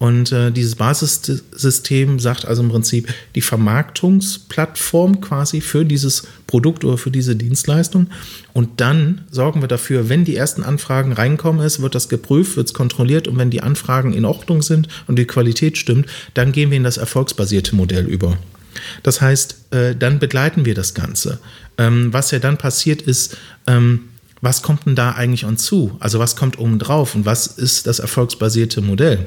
und 0.00 0.32
äh, 0.32 0.50
dieses 0.50 0.76
Basissystem 0.76 2.20
sagt 2.20 2.46
also 2.46 2.62
im 2.62 2.70
Prinzip 2.70 3.12
die 3.34 3.42
Vermarktungsplattform 3.42 5.20
quasi 5.20 5.60
für 5.60 5.84
dieses 5.84 6.26
Produkt 6.46 6.86
oder 6.86 6.96
für 6.96 7.10
diese 7.10 7.36
Dienstleistung. 7.36 8.06
Und 8.54 8.80
dann 8.80 9.26
sorgen 9.30 9.60
wir 9.60 9.68
dafür, 9.68 10.08
wenn 10.08 10.24
die 10.24 10.36
ersten 10.36 10.62
Anfragen 10.62 11.12
reinkommen 11.12 11.64
ist, 11.64 11.82
wird 11.82 11.94
das 11.94 12.08
geprüft, 12.08 12.56
wird 12.56 12.68
es 12.68 12.72
kontrolliert 12.72 13.28
und 13.28 13.36
wenn 13.36 13.50
die 13.50 13.60
Anfragen 13.60 14.14
in 14.14 14.24
Ordnung 14.24 14.62
sind 14.62 14.88
und 15.06 15.18
die 15.18 15.26
Qualität 15.26 15.76
stimmt, 15.76 16.06
dann 16.32 16.52
gehen 16.52 16.70
wir 16.70 16.78
in 16.78 16.84
das 16.84 16.96
erfolgsbasierte 16.96 17.76
Modell 17.76 18.06
über. 18.06 18.38
Das 19.02 19.20
heißt, 19.20 19.74
äh, 19.74 19.94
dann 19.94 20.18
begleiten 20.18 20.64
wir 20.64 20.74
das 20.74 20.94
Ganze. 20.94 21.40
Ähm, 21.76 22.10
was 22.10 22.30
ja 22.30 22.38
dann 22.38 22.56
passiert 22.56 23.02
ist, 23.02 23.36
ähm, 23.66 24.08
was 24.40 24.62
kommt 24.62 24.86
denn 24.86 24.94
da 24.94 25.12
eigentlich 25.12 25.44
uns 25.44 25.62
zu? 25.62 25.98
Also 26.00 26.18
was 26.18 26.36
kommt 26.36 26.58
oben 26.58 26.78
drauf 26.78 27.14
und 27.14 27.26
was 27.26 27.46
ist 27.46 27.86
das 27.86 27.98
erfolgsbasierte 27.98 28.80
Modell? 28.80 29.26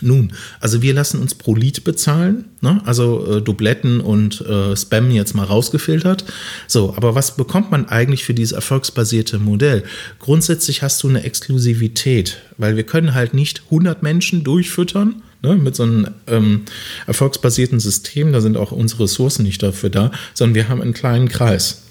Nun, 0.00 0.32
also 0.60 0.82
wir 0.82 0.94
lassen 0.94 1.20
uns 1.20 1.34
pro 1.34 1.54
Lied 1.54 1.84
bezahlen, 1.84 2.44
ne? 2.60 2.80
also 2.84 3.36
äh, 3.36 3.42
Dubletten 3.42 4.00
und 4.00 4.40
äh, 4.42 4.76
Spam 4.76 5.10
jetzt 5.10 5.34
mal 5.34 5.44
rausgefiltert. 5.44 6.24
So, 6.66 6.94
aber 6.96 7.14
was 7.14 7.36
bekommt 7.36 7.70
man 7.70 7.86
eigentlich 7.88 8.24
für 8.24 8.34
dieses 8.34 8.52
erfolgsbasierte 8.52 9.38
Modell? 9.38 9.84
Grundsätzlich 10.18 10.82
hast 10.82 11.02
du 11.02 11.08
eine 11.08 11.22
Exklusivität, 11.24 12.38
weil 12.58 12.76
wir 12.76 12.84
können 12.84 13.14
halt 13.14 13.34
nicht 13.34 13.62
100 13.66 14.02
Menschen 14.02 14.44
durchfüttern, 14.44 15.22
ne, 15.42 15.56
mit 15.56 15.76
so 15.76 15.84
einem 15.84 16.08
ähm, 16.26 16.62
erfolgsbasierten 17.06 17.80
System, 17.80 18.32
da 18.32 18.40
sind 18.40 18.56
auch 18.56 18.72
unsere 18.72 19.04
Ressourcen 19.04 19.44
nicht 19.44 19.62
dafür 19.62 19.90
da, 19.90 20.10
sondern 20.34 20.54
wir 20.54 20.68
haben 20.68 20.82
einen 20.82 20.94
kleinen 20.94 21.28
Kreis. 21.28 21.85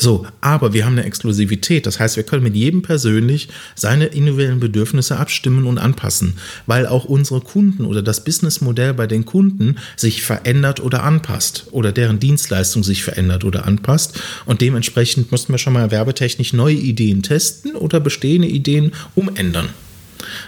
So, 0.00 0.26
aber 0.40 0.72
wir 0.72 0.86
haben 0.86 0.94
eine 0.94 1.04
Exklusivität. 1.04 1.84
Das 1.84 2.00
heißt, 2.00 2.16
wir 2.16 2.22
können 2.22 2.42
mit 2.42 2.56
jedem 2.56 2.80
persönlich 2.80 3.50
seine 3.74 4.06
individuellen 4.06 4.58
Bedürfnisse 4.58 5.18
abstimmen 5.18 5.66
und 5.66 5.76
anpassen, 5.76 6.38
weil 6.66 6.86
auch 6.86 7.04
unsere 7.04 7.42
Kunden 7.42 7.84
oder 7.84 8.00
das 8.00 8.24
Businessmodell 8.24 8.94
bei 8.94 9.06
den 9.06 9.26
Kunden 9.26 9.76
sich 9.96 10.22
verändert 10.22 10.80
oder 10.80 11.02
anpasst 11.02 11.66
oder 11.70 11.92
deren 11.92 12.18
Dienstleistung 12.18 12.82
sich 12.82 13.04
verändert 13.04 13.44
oder 13.44 13.66
anpasst. 13.66 14.18
Und 14.46 14.62
dementsprechend 14.62 15.32
müssen 15.32 15.52
wir 15.52 15.58
schon 15.58 15.74
mal 15.74 15.90
werbetechnisch 15.90 16.54
neue 16.54 16.76
Ideen 16.76 17.22
testen 17.22 17.76
oder 17.76 18.00
bestehende 18.00 18.48
Ideen 18.48 18.92
umändern. 19.14 19.68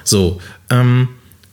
So, 0.02 0.40
ähm, 0.70 1.08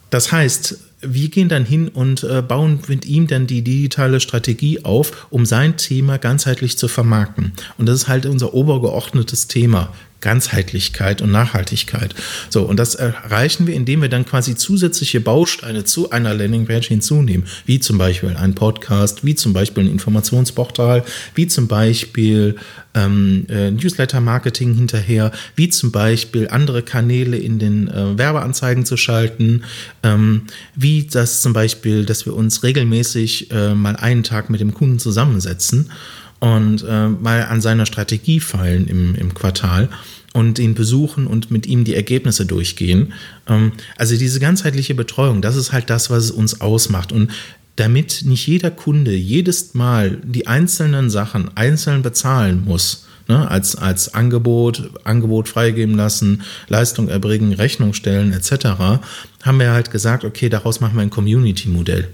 das 0.10 0.32
heißt, 0.32 0.78
wir 1.02 1.30
gehen 1.30 1.50
dann 1.50 1.66
hin 1.66 1.88
und 1.88 2.24
äh, 2.24 2.42
bauen 2.42 2.80
mit 2.88 3.06
ihm 3.06 3.28
dann 3.28 3.48
die 3.48 3.62
digitale 3.62 4.20
Strategie 4.20 4.84
auf, 4.84 5.28
um 5.30 5.46
sein 5.46 5.78
Thema 5.78 6.18
ganzheitlich 6.18 6.78
zu 6.78 6.88
vermarkten. 6.88 7.54
Und 7.78 7.86
das 7.86 8.02
ist 8.02 8.08
halt 8.08 8.26
unser 8.26 8.54
obergeordnetes 8.54 9.48
Thema. 9.48 9.94
Ganzheitlichkeit 10.22 11.22
und 11.22 11.32
Nachhaltigkeit. 11.32 12.14
So, 12.50 12.64
und 12.64 12.78
das 12.78 12.96
erreichen 12.96 13.68
wir, 13.68 13.76
indem 13.76 14.02
wir 14.02 14.10
dann 14.10 14.26
quasi 14.26 14.56
zusätzliche 14.56 15.22
Bausteine 15.22 15.84
zu 15.86 16.12
einer 16.12 16.34
Landingpage 16.34 16.88
hinzunehmen, 16.88 17.48
wie 17.66 17.80
zum 17.80 17.98
Beispiel 17.98 18.36
ein 18.36 18.56
Podcast, 18.56 19.24
wie 19.26 19.36
zum 19.36 19.54
Beispiel 19.54 19.86
ein 19.86 19.92
Informationsportal, 19.92 21.04
wie 21.36 21.48
zum 21.48 21.68
Beispiel 21.68 22.56
ähm, 22.94 23.46
äh, 23.50 23.72
Newsletter-Marketing 23.72 24.74
hinterher, 24.74 25.32
wie 25.56 25.70
zum 25.70 25.92
Beispiel 25.92 26.50
andere 26.50 26.84
Kanäle 26.84 27.38
in 27.38 27.60
den 27.60 27.88
äh, 27.88 28.18
Werbeanzeigen 28.18 28.86
zu 28.86 28.98
schalten, 28.98 29.64
ähm, 30.04 30.44
wie 30.76 31.06
das 31.06 31.42
zum 31.42 31.54
Beispiel, 31.54 32.06
dass 32.06 32.26
wir 32.26 32.36
uns 32.36 32.64
regelmäßig 32.64 33.52
äh, 33.52 33.74
mal 33.74 33.96
einen 33.96 34.24
Tag 34.24 34.50
mit 34.50 34.60
dem 34.60 34.74
Kunden 34.74 35.00
zusammensetzen 35.00 35.92
und 36.40 36.84
äh, 36.88 37.10
mal 37.10 37.44
an 37.44 37.62
seiner 37.62 37.86
Strategie 37.86 38.40
feilen 38.40 38.88
im, 38.88 39.16
im 39.16 39.34
Quartal 39.34 39.90
und 40.34 40.60
ihn 40.60 40.76
besuchen 40.76 41.28
und 41.28 41.52
mit 41.52 41.66
ihm 41.66 41.84
die 41.84 41.96
Ergebnisse 41.96 42.46
durchgehen. 42.46 43.14
Ähm, 43.48 43.74
also 43.98 44.16
diese 44.16 44.40
ganzheitliche 44.40 44.96
Betreuung, 44.96 45.42
das 45.42 45.56
ist 45.56 45.72
halt 45.72 45.90
das, 45.90 46.10
was 46.10 46.26
es 46.26 46.32
uns 46.32 46.62
ausmacht. 46.62 47.12
Und 47.12 47.32
damit 47.76 48.24
nicht 48.26 48.46
jeder 48.48 48.72
Kunde 48.72 49.14
jedes 49.16 49.74
Mal 49.74 50.20
die 50.24 50.48
einzelnen 50.48 51.10
Sachen 51.10 51.50
einzeln 51.56 52.02
bezahlen 52.02 52.64
muss, 52.66 53.08
ne, 53.28 53.50
als, 53.50 53.76
als 53.76 54.14
Angebot, 54.14 54.92
Angebot 55.06 55.48
freigeben 55.48 55.96
lassen, 55.96 56.42
Leistung 56.68 57.08
erbringen, 57.08 57.54
Rechnung 57.54 57.94
stellen 57.94 58.34
etc., 58.34 59.00
haben 59.44 59.60
wir 59.60 59.72
halt 59.72 59.92
gesagt, 59.92 60.26
okay, 60.26 60.50
daraus 60.50 60.82
machen 60.82 60.96
wir 60.96 61.02
ein 61.02 61.10
Community-Modell. 61.10 62.10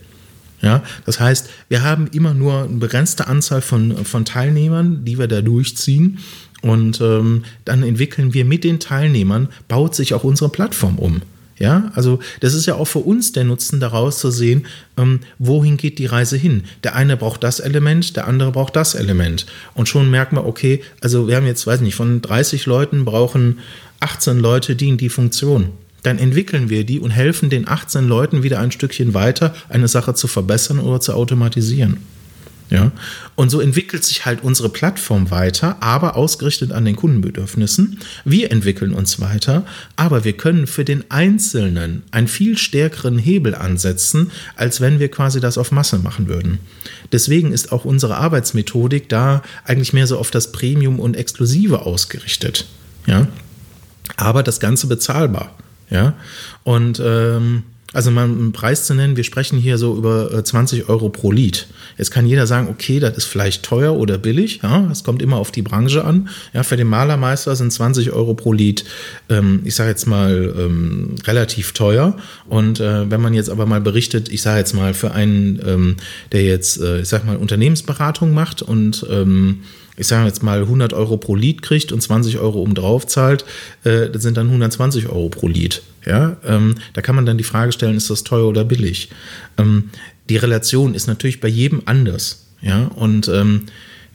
Ja, 0.61 0.83
das 1.05 1.19
heißt, 1.19 1.49
wir 1.69 1.83
haben 1.83 2.07
immer 2.07 2.33
nur 2.33 2.63
eine 2.63 2.77
begrenzte 2.77 3.27
Anzahl 3.27 3.61
von, 3.61 4.05
von 4.05 4.25
Teilnehmern, 4.25 5.05
die 5.05 5.19
wir 5.19 5.27
da 5.27 5.41
durchziehen. 5.41 6.19
Und 6.61 6.99
ähm, 7.01 7.43
dann 7.65 7.83
entwickeln 7.83 8.33
wir 8.33 8.45
mit 8.45 8.63
den 8.63 8.79
Teilnehmern, 8.79 9.49
baut 9.67 9.93
sich 9.93 10.13
auch 10.13 10.23
unsere 10.23 10.49
Plattform 10.49 10.97
um. 10.97 11.21
Ja, 11.57 11.91
also 11.95 12.19
das 12.41 12.53
ist 12.53 12.65
ja 12.65 12.75
auch 12.75 12.85
für 12.85 12.99
uns 12.99 13.31
der 13.31 13.45
Nutzen 13.45 13.79
daraus 13.79 14.19
zu 14.19 14.29
sehen, 14.29 14.65
ähm, 14.97 15.21
wohin 15.39 15.77
geht 15.77 15.99
die 15.99 16.05
Reise 16.05 16.35
hin. 16.35 16.63
Der 16.83 16.95
eine 16.95 17.15
braucht 17.15 17.43
das 17.43 17.61
Element, 17.61 18.17
der 18.17 18.27
andere 18.27 18.51
braucht 18.51 18.75
das 18.75 18.93
Element. 18.93 19.45
Und 19.73 19.87
schon 19.87 20.11
merken 20.11 20.35
wir, 20.35 20.45
okay, 20.45 20.81
also 20.99 21.27
wir 21.27 21.37
haben 21.37 21.45
jetzt, 21.45 21.65
weiß 21.65 21.79
nicht, 21.79 21.95
von 21.95 22.21
30 22.21 22.65
Leuten 22.65 23.05
brauchen 23.05 23.59
18 24.01 24.39
Leute 24.39 24.75
die 24.75 24.89
in 24.89 24.97
die 24.97 25.09
Funktion 25.09 25.69
dann 26.05 26.19
entwickeln 26.19 26.69
wir 26.69 26.85
die 26.85 26.99
und 26.99 27.11
helfen 27.11 27.49
den 27.49 27.67
18 27.67 28.07
Leuten 28.07 28.43
wieder 28.43 28.59
ein 28.59 28.71
Stückchen 28.71 29.13
weiter, 29.13 29.55
eine 29.69 29.87
Sache 29.87 30.13
zu 30.13 30.27
verbessern 30.27 30.79
oder 30.79 30.99
zu 30.99 31.13
automatisieren. 31.13 31.97
Ja, 32.71 32.91
und 33.35 33.51
so 33.51 33.61
entwickelt 33.61 34.03
sich 34.03 34.25
halt 34.25 34.43
unsere 34.43 34.69
Plattform 34.69 35.29
weiter, 35.29 35.77
aber 35.83 36.15
ausgerichtet 36.15 36.71
an 36.71 36.83
den 36.83 36.95
Kundenbedürfnissen. 36.95 37.99
Wir 38.23 38.51
entwickeln 38.51 38.91
uns 38.91 39.19
weiter, 39.21 39.67
aber 39.95 40.23
wir 40.23 40.33
können 40.33 40.65
für 40.65 40.83
den 40.83 41.03
Einzelnen 41.11 42.01
einen 42.09 42.27
viel 42.27 42.57
stärkeren 42.57 43.19
Hebel 43.19 43.53
ansetzen, 43.53 44.31
als 44.55 44.81
wenn 44.81 44.99
wir 44.99 45.11
quasi 45.11 45.39
das 45.39 45.59
auf 45.59 45.71
Masse 45.71 45.99
machen 45.99 46.27
würden. 46.27 46.57
Deswegen 47.11 47.51
ist 47.51 47.71
auch 47.71 47.85
unsere 47.85 48.17
Arbeitsmethodik 48.17 49.09
da 49.09 49.43
eigentlich 49.63 49.93
mehr 49.93 50.07
so 50.07 50.17
auf 50.17 50.31
das 50.31 50.51
Premium 50.51 50.99
und 50.99 51.15
Exklusive 51.15 51.83
ausgerichtet. 51.83 52.65
Ja, 53.05 53.27
aber 54.17 54.41
das 54.41 54.59
Ganze 54.59 54.87
bezahlbar. 54.87 55.55
Ja, 55.89 56.13
und 56.63 57.01
ähm, 57.03 57.63
also 57.95 58.11
mal 58.11 58.25
einen 58.25 58.51
Preis 58.51 58.85
zu 58.85 58.93
nennen, 58.93 59.15
wir 59.15 59.23
sprechen 59.23 59.57
hier 59.57 59.77
so 59.77 59.95
über 59.95 60.43
20 60.43 60.79
äh, 60.79 60.83
Euro 60.89 61.07
pro 61.07 61.31
Lied. 61.31 61.67
Jetzt 61.97 62.11
kann 62.11 62.25
jeder 62.25 62.45
sagen, 62.45 62.67
okay, 62.67 62.99
das 62.99 63.15
ist 63.15 63.23
vielleicht 63.25 63.63
teuer 63.63 63.95
oder 63.95 64.17
billig. 64.17 64.59
Ja, 64.63 64.81
das 64.89 65.05
kommt 65.05 65.21
immer 65.21 65.37
auf 65.37 65.51
die 65.51 65.61
Branche 65.61 66.03
an. 66.03 66.27
Ja, 66.53 66.63
für 66.63 66.75
den 66.75 66.87
Malermeister 66.87 67.55
sind 67.55 67.71
20 67.71 68.11
Euro 68.11 68.33
pro 68.33 68.51
Lied, 68.51 68.83
ähm, 69.29 69.61
ich 69.63 69.75
sage 69.75 69.91
jetzt 69.91 70.07
mal, 70.07 70.53
ähm, 70.57 71.15
relativ 71.25 71.71
teuer. 71.71 72.17
Und 72.49 72.81
äh, 72.81 73.09
wenn 73.09 73.21
man 73.21 73.33
jetzt 73.33 73.49
aber 73.49 73.65
mal 73.65 73.79
berichtet, 73.79 74.27
ich 74.27 74.41
sage 74.41 74.59
jetzt 74.59 74.73
mal, 74.73 74.93
für 74.93 75.11
einen, 75.13 75.61
ähm, 75.65 75.95
der 76.33 76.43
jetzt, 76.43 76.81
äh, 76.81 76.99
ich 76.99 77.07
sage 77.07 77.25
mal, 77.25 77.37
Unternehmensberatung 77.37 78.33
macht 78.33 78.61
und 78.61 79.05
ähm, 79.09 79.61
ich 79.97 80.07
sage 80.07 80.25
jetzt 80.25 80.43
mal 80.43 80.61
100 80.61 80.93
Euro 80.93 81.17
pro 81.17 81.35
Lied 81.35 81.61
kriegt 81.61 81.91
und 81.91 82.01
20 82.01 82.39
Euro 82.39 82.61
obendrauf 82.61 83.07
zahlt, 83.07 83.45
äh, 83.83 84.09
das 84.09 84.23
sind 84.23 84.37
dann 84.37 84.47
120 84.47 85.07
Euro 85.07 85.29
pro 85.29 85.47
Lied. 85.47 85.81
Ja, 86.05 86.37
ähm, 86.45 86.75
da 86.93 87.01
kann 87.01 87.15
man 87.15 87.25
dann 87.25 87.37
die 87.37 87.43
Frage 87.43 87.71
stellen, 87.71 87.97
ist 87.97 88.09
das 88.09 88.23
teuer 88.23 88.47
oder 88.47 88.63
billig? 88.63 89.09
Ähm, 89.57 89.89
die 90.29 90.37
Relation 90.37 90.93
ist 90.93 91.07
natürlich 91.07 91.39
bei 91.39 91.47
jedem 91.47 91.83
anders. 91.85 92.45
Ja, 92.61 92.85
und 92.95 93.27
ähm, 93.27 93.63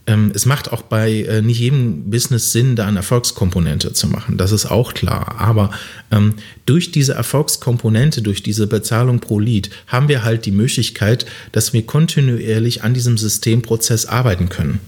ähm 0.07 0.31
es 0.35 0.47
macht 0.47 0.73
auch 0.73 0.83
bei 0.83 1.23
äh, 1.23 1.43
nicht 1.43 1.59
jedem 1.59 2.11
Business 2.11 2.53
Sinn, 2.53 2.77
da 2.77 2.87
eine 2.87 2.99
Erfolgskomponente 2.99 3.93
zu 3.93 4.07
machen. 4.07 4.37
Das 4.37 4.53
ist 4.53 4.67
auch 4.67 4.95
klar. 4.95 5.37
Aber 5.39 5.71
ähm, 6.13 6.35
durch 6.65 6.93
diese 6.93 7.15
Erfolgskomponente, 7.15 8.23
durch 8.23 8.43
diese 8.43 8.67
Bezahlung 8.67 9.19
pro 9.19 9.41
Lied, 9.41 9.71
haben 9.89 10.09
wir 10.09 10.23
halt 10.23 10.47
die 10.47 10.53
Möglichkeit, 10.53 11.27
dass 11.53 11.73
wir 11.73 11.87
kontinuierlich 11.87 12.85
an 12.85 12.95
diesem 12.95 13.19
Systemprozess 13.19 14.07
arbeiten 14.07 14.49
können. 14.49 14.81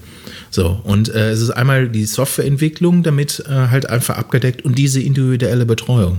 So, 0.53 0.79
und 0.85 1.09
äh, 1.09 1.31
es 1.31 1.41
ist 1.41 1.51
einmal 1.51 1.89
die 1.89 2.05
Softwareentwicklung 2.05 3.03
damit 3.03 3.43
äh, 3.49 3.53
halt 3.53 3.89
einfach 3.89 4.19
abgedeckt 4.19 4.63
und 4.67 4.77
diese 4.77 5.01
individuelle 5.01 5.65
Betreuung. 5.65 6.19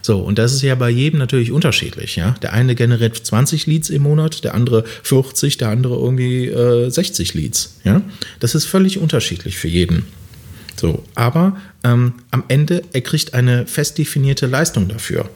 So, 0.00 0.20
und 0.20 0.38
das 0.38 0.54
ist 0.54 0.62
ja 0.62 0.74
bei 0.74 0.88
jedem 0.88 1.18
natürlich 1.18 1.52
unterschiedlich. 1.52 2.16
Ja? 2.16 2.34
Der 2.40 2.54
eine 2.54 2.74
generiert 2.74 3.16
20 3.16 3.66
Leads 3.66 3.90
im 3.90 4.02
Monat, 4.02 4.42
der 4.42 4.54
andere 4.54 4.84
40, 5.02 5.58
der 5.58 5.68
andere 5.68 5.96
irgendwie 5.96 6.46
äh, 6.46 6.88
60 6.88 7.34
Leads. 7.34 7.76
Ja? 7.84 8.00
Das 8.40 8.54
ist 8.54 8.64
völlig 8.64 8.98
unterschiedlich 8.98 9.58
für 9.58 9.68
jeden. 9.68 10.04
So, 10.76 11.04
aber 11.14 11.56
ähm, 11.84 12.14
am 12.30 12.44
Ende, 12.48 12.82
er 12.92 13.00
kriegt 13.02 13.34
eine 13.34 13.66
fest 13.66 13.98
definierte 13.98 14.46
Leistung 14.46 14.88
dafür. 14.88 15.28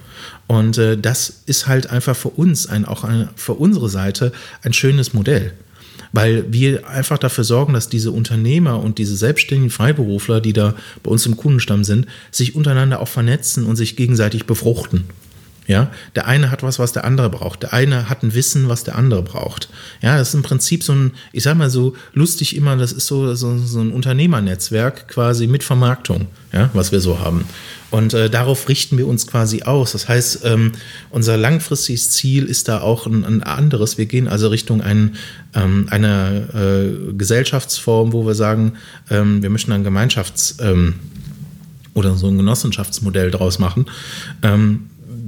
Und 0.46 0.78
äh, 0.78 0.96
das 0.96 1.42
ist 1.44 1.66
halt 1.66 1.90
einfach 1.90 2.16
für 2.16 2.30
uns, 2.30 2.66
ein, 2.66 2.86
auch 2.86 3.04
eine, 3.04 3.28
für 3.36 3.54
unsere 3.54 3.90
Seite, 3.90 4.32
ein 4.62 4.72
schönes 4.72 5.12
Modell 5.12 5.52
weil 6.12 6.52
wir 6.52 6.88
einfach 6.88 7.18
dafür 7.18 7.44
sorgen, 7.44 7.72
dass 7.72 7.88
diese 7.88 8.10
Unternehmer 8.10 8.80
und 8.80 8.98
diese 8.98 9.16
selbstständigen 9.16 9.70
Freiberufler, 9.70 10.40
die 10.40 10.52
da 10.52 10.74
bei 11.02 11.10
uns 11.10 11.26
im 11.26 11.36
Kundenstamm 11.36 11.84
sind, 11.84 12.06
sich 12.30 12.54
untereinander 12.54 13.00
auch 13.00 13.08
vernetzen 13.08 13.64
und 13.64 13.76
sich 13.76 13.96
gegenseitig 13.96 14.46
befruchten. 14.46 15.04
Ja, 15.68 15.92
der 16.16 16.26
eine 16.26 16.50
hat 16.50 16.64
was, 16.64 16.80
was 16.80 16.92
der 16.92 17.04
andere 17.04 17.30
braucht. 17.30 17.62
Der 17.62 17.72
eine 17.72 18.08
hat 18.08 18.24
ein 18.24 18.34
Wissen, 18.34 18.68
was 18.68 18.82
der 18.82 18.96
andere 18.96 19.22
braucht. 19.22 19.68
Ja, 20.00 20.18
das 20.18 20.28
ist 20.30 20.34
im 20.34 20.42
Prinzip 20.42 20.82
so 20.82 20.92
ein, 20.92 21.12
ich 21.32 21.44
sag 21.44 21.56
mal 21.56 21.70
so 21.70 21.94
lustig 22.14 22.56
immer, 22.56 22.76
das 22.76 22.92
ist 22.92 23.06
so, 23.06 23.34
so, 23.34 23.56
so 23.58 23.80
ein 23.80 23.92
Unternehmernetzwerk 23.92 25.06
quasi 25.06 25.46
mit 25.46 25.62
Vermarktung, 25.62 26.26
ja, 26.52 26.68
was 26.72 26.90
wir 26.90 27.00
so 27.00 27.20
haben. 27.20 27.44
Und 27.92 28.12
äh, 28.12 28.28
darauf 28.28 28.68
richten 28.68 28.98
wir 28.98 29.06
uns 29.06 29.26
quasi 29.26 29.62
aus. 29.62 29.92
Das 29.92 30.08
heißt, 30.08 30.40
ähm, 30.44 30.72
unser 31.10 31.36
langfristiges 31.36 32.10
Ziel 32.10 32.46
ist 32.46 32.66
da 32.66 32.80
auch 32.80 33.06
ein, 33.06 33.24
ein 33.24 33.42
anderes. 33.42 33.98
Wir 33.98 34.06
gehen 34.06 34.26
also 34.26 34.48
Richtung 34.48 34.80
ein, 34.80 35.16
ähm, 35.54 35.86
einer 35.90 36.54
äh, 36.54 37.12
Gesellschaftsform, 37.12 38.12
wo 38.12 38.26
wir 38.26 38.34
sagen, 38.34 38.72
ähm, 39.10 39.42
wir 39.42 39.50
möchten 39.50 39.70
ein 39.72 39.86
Gemeinschafts- 39.86 40.60
ähm, 40.60 40.94
oder 41.94 42.14
so 42.14 42.28
ein 42.28 42.38
Genossenschaftsmodell 42.38 43.30
draus 43.30 43.58
machen. 43.58 43.86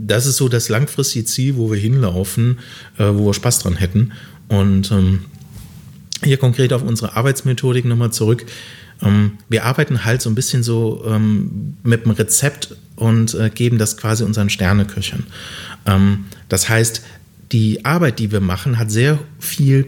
Das 0.07 0.27
ist 0.27 0.37
so 0.37 0.49
das 0.49 0.69
langfristige 0.69 1.25
Ziel, 1.25 1.57
wo 1.57 1.71
wir 1.71 1.79
hinlaufen, 1.79 2.59
äh, 2.99 3.05
wo 3.05 3.27
wir 3.27 3.35
Spaß 3.35 3.61
dran 3.61 3.77
hätten. 3.77 4.13
Und 4.49 4.91
ähm, 4.91 5.25
hier 6.23 6.37
konkret 6.37 6.73
auf 6.73 6.83
unsere 6.83 7.17
Arbeitsmethodik 7.17 7.85
nochmal 7.85 8.13
zurück. 8.13 8.45
Ähm, 9.03 9.33
wir 9.49 9.65
arbeiten 9.65 10.05
halt 10.05 10.23
so 10.23 10.31
ein 10.31 10.35
bisschen 10.35 10.63
so 10.63 11.05
ähm, 11.07 11.77
mit 11.83 12.05
dem 12.05 12.13
Rezept 12.13 12.77
und 12.97 13.35
äh, 13.35 13.51
geben 13.51 13.79
das 13.79 13.97
quasi 13.97 14.25
unseren 14.25 14.51
Sterneköchern. 14.51 15.27
Ähm, 15.87 16.27
das 16.49 16.69
heißt, 16.69 17.03
die 17.53 17.85
Arbeit, 17.85 18.19
die 18.19 18.33
wir 18.33 18.41
machen, 18.41 18.79
hat 18.79 18.91
sehr 18.91 19.19
viel 19.39 19.87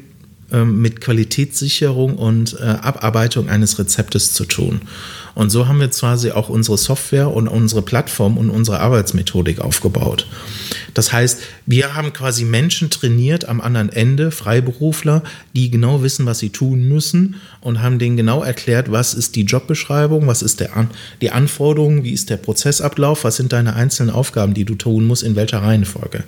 ähm, 0.52 0.80
mit 0.80 1.00
Qualitätssicherung 1.00 2.16
und 2.16 2.58
äh, 2.60 2.64
Abarbeitung 2.64 3.48
eines 3.48 3.78
Rezeptes 3.78 4.32
zu 4.32 4.44
tun. 4.44 4.80
Und 5.36 5.50
so 5.50 5.68
haben 5.68 5.80
wir 5.80 5.90
quasi 5.90 6.30
auch 6.30 6.48
unsere 6.48 6.78
Software 6.78 7.30
und 7.30 7.46
unsere 7.46 7.82
Plattform 7.82 8.38
und 8.38 8.48
unsere 8.48 8.80
Arbeitsmethodik 8.80 9.60
aufgebaut. 9.60 10.26
Das 10.94 11.12
heißt, 11.12 11.42
wir 11.66 11.94
haben 11.94 12.14
quasi 12.14 12.46
Menschen 12.46 12.88
trainiert 12.88 13.46
am 13.46 13.60
anderen 13.60 13.90
Ende, 13.90 14.30
Freiberufler, 14.30 15.22
die 15.54 15.70
genau 15.70 16.02
wissen, 16.02 16.24
was 16.24 16.38
sie 16.38 16.48
tun 16.48 16.88
müssen 16.88 17.36
und 17.60 17.82
haben 17.82 17.98
denen 17.98 18.16
genau 18.16 18.42
erklärt, 18.42 18.90
was 18.90 19.12
ist 19.12 19.36
die 19.36 19.44
Jobbeschreibung, 19.44 20.26
was 20.26 20.40
ist 20.40 20.60
der 20.60 20.70
die 21.20 21.30
Anforderung, 21.30 22.02
wie 22.02 22.12
ist 22.12 22.30
der 22.30 22.38
Prozessablauf, 22.38 23.24
was 23.24 23.36
sind 23.36 23.52
deine 23.52 23.76
einzelnen 23.76 24.14
Aufgaben, 24.14 24.54
die 24.54 24.64
du 24.64 24.74
tun 24.74 25.04
musst, 25.04 25.22
in 25.22 25.36
welcher 25.36 25.60
Reihenfolge. 25.60 26.24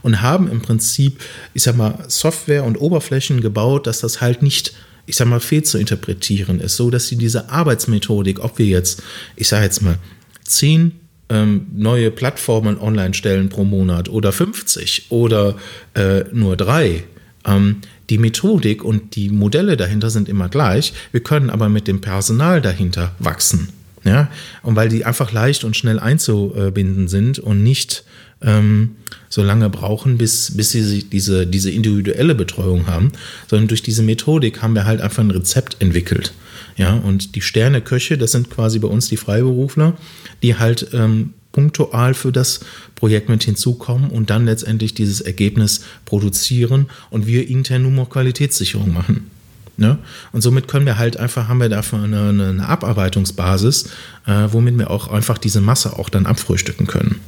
Und 0.00 0.22
haben 0.22 0.50
im 0.50 0.62
Prinzip, 0.62 1.20
ich 1.52 1.62
sag 1.62 1.76
mal, 1.76 1.98
Software 2.08 2.64
und 2.64 2.80
Oberflächen 2.80 3.42
gebaut, 3.42 3.86
dass 3.86 4.00
das 4.00 4.22
halt 4.22 4.40
nicht 4.40 4.72
ich 5.06 5.16
sag 5.16 5.28
mal, 5.28 5.40
fehl 5.40 5.62
zu 5.62 5.78
interpretieren 5.78 6.60
ist, 6.60 6.76
so 6.76 6.90
dass 6.90 7.08
sie 7.08 7.16
diese 7.16 7.50
Arbeitsmethodik, 7.50 8.40
ob 8.40 8.58
wir 8.58 8.66
jetzt, 8.66 9.02
ich 9.36 9.48
sage 9.48 9.64
jetzt 9.64 9.82
mal, 9.82 9.98
zehn 10.44 10.92
ähm, 11.28 11.66
neue 11.74 12.10
Plattformen 12.10 12.78
online 12.78 13.14
stellen 13.14 13.48
pro 13.48 13.64
Monat 13.64 14.08
oder 14.08 14.32
50 14.32 15.06
oder 15.10 15.56
äh, 15.94 16.24
nur 16.32 16.56
drei. 16.56 17.04
Ähm, 17.44 17.76
die 18.10 18.18
Methodik 18.18 18.84
und 18.84 19.16
die 19.16 19.30
Modelle 19.30 19.76
dahinter 19.76 20.10
sind 20.10 20.28
immer 20.28 20.48
gleich. 20.48 20.92
Wir 21.10 21.22
können 21.22 21.50
aber 21.50 21.68
mit 21.68 21.88
dem 21.88 22.00
Personal 22.00 22.60
dahinter 22.60 23.14
wachsen. 23.18 23.70
Ja? 24.04 24.28
Und 24.62 24.76
weil 24.76 24.88
die 24.88 25.04
einfach 25.04 25.32
leicht 25.32 25.64
und 25.64 25.76
schnell 25.76 25.98
einzubinden 25.98 27.08
sind 27.08 27.38
und 27.40 27.62
nicht 27.62 28.04
ähm, 28.42 28.96
so 29.28 29.42
lange 29.42 29.70
brauchen, 29.70 30.18
bis, 30.18 30.56
bis 30.56 30.70
sie 30.70 31.04
diese, 31.04 31.46
diese 31.46 31.70
individuelle 31.70 32.34
Betreuung 32.34 32.86
haben, 32.86 33.12
sondern 33.48 33.68
durch 33.68 33.82
diese 33.82 34.02
Methodik 34.02 34.62
haben 34.62 34.74
wir 34.74 34.84
halt 34.84 35.00
einfach 35.00 35.22
ein 35.22 35.30
Rezept 35.30 35.76
entwickelt. 35.80 36.32
Ja, 36.76 36.94
und 36.94 37.34
die 37.34 37.40
Sterneköche, 37.40 38.18
das 38.18 38.32
sind 38.32 38.50
quasi 38.50 38.78
bei 38.78 38.88
uns 38.88 39.08
die 39.08 39.16
Freiberufler, 39.16 39.94
die 40.42 40.56
halt 40.56 40.88
ähm, 40.92 41.32
punktual 41.52 42.12
für 42.12 42.32
das 42.32 42.60
Projekt 42.94 43.30
mit 43.30 43.42
hinzukommen 43.42 44.10
und 44.10 44.28
dann 44.28 44.44
letztendlich 44.44 44.92
dieses 44.92 45.22
Ergebnis 45.22 45.84
produzieren 46.04 46.86
und 47.08 47.26
wir 47.26 47.48
intern 47.48 47.82
nur 47.82 47.92
noch 47.92 48.10
Qualitätssicherung 48.10 48.92
machen. 48.92 49.30
Ne? 49.78 49.98
Und 50.32 50.42
somit 50.42 50.68
können 50.68 50.84
wir 50.84 50.98
halt 50.98 51.16
einfach, 51.16 51.48
haben 51.48 51.60
wir 51.60 51.70
dafür 51.70 52.02
eine, 52.02 52.28
eine 52.28 52.68
Abarbeitungsbasis, 52.68 53.90
äh, 54.26 54.48
womit 54.50 54.78
wir 54.78 54.90
auch 54.90 55.08
einfach 55.08 55.38
diese 55.38 55.62
Masse 55.62 55.98
auch 55.98 56.10
dann 56.10 56.26
abfrühstücken 56.26 56.86
können. 56.86 57.20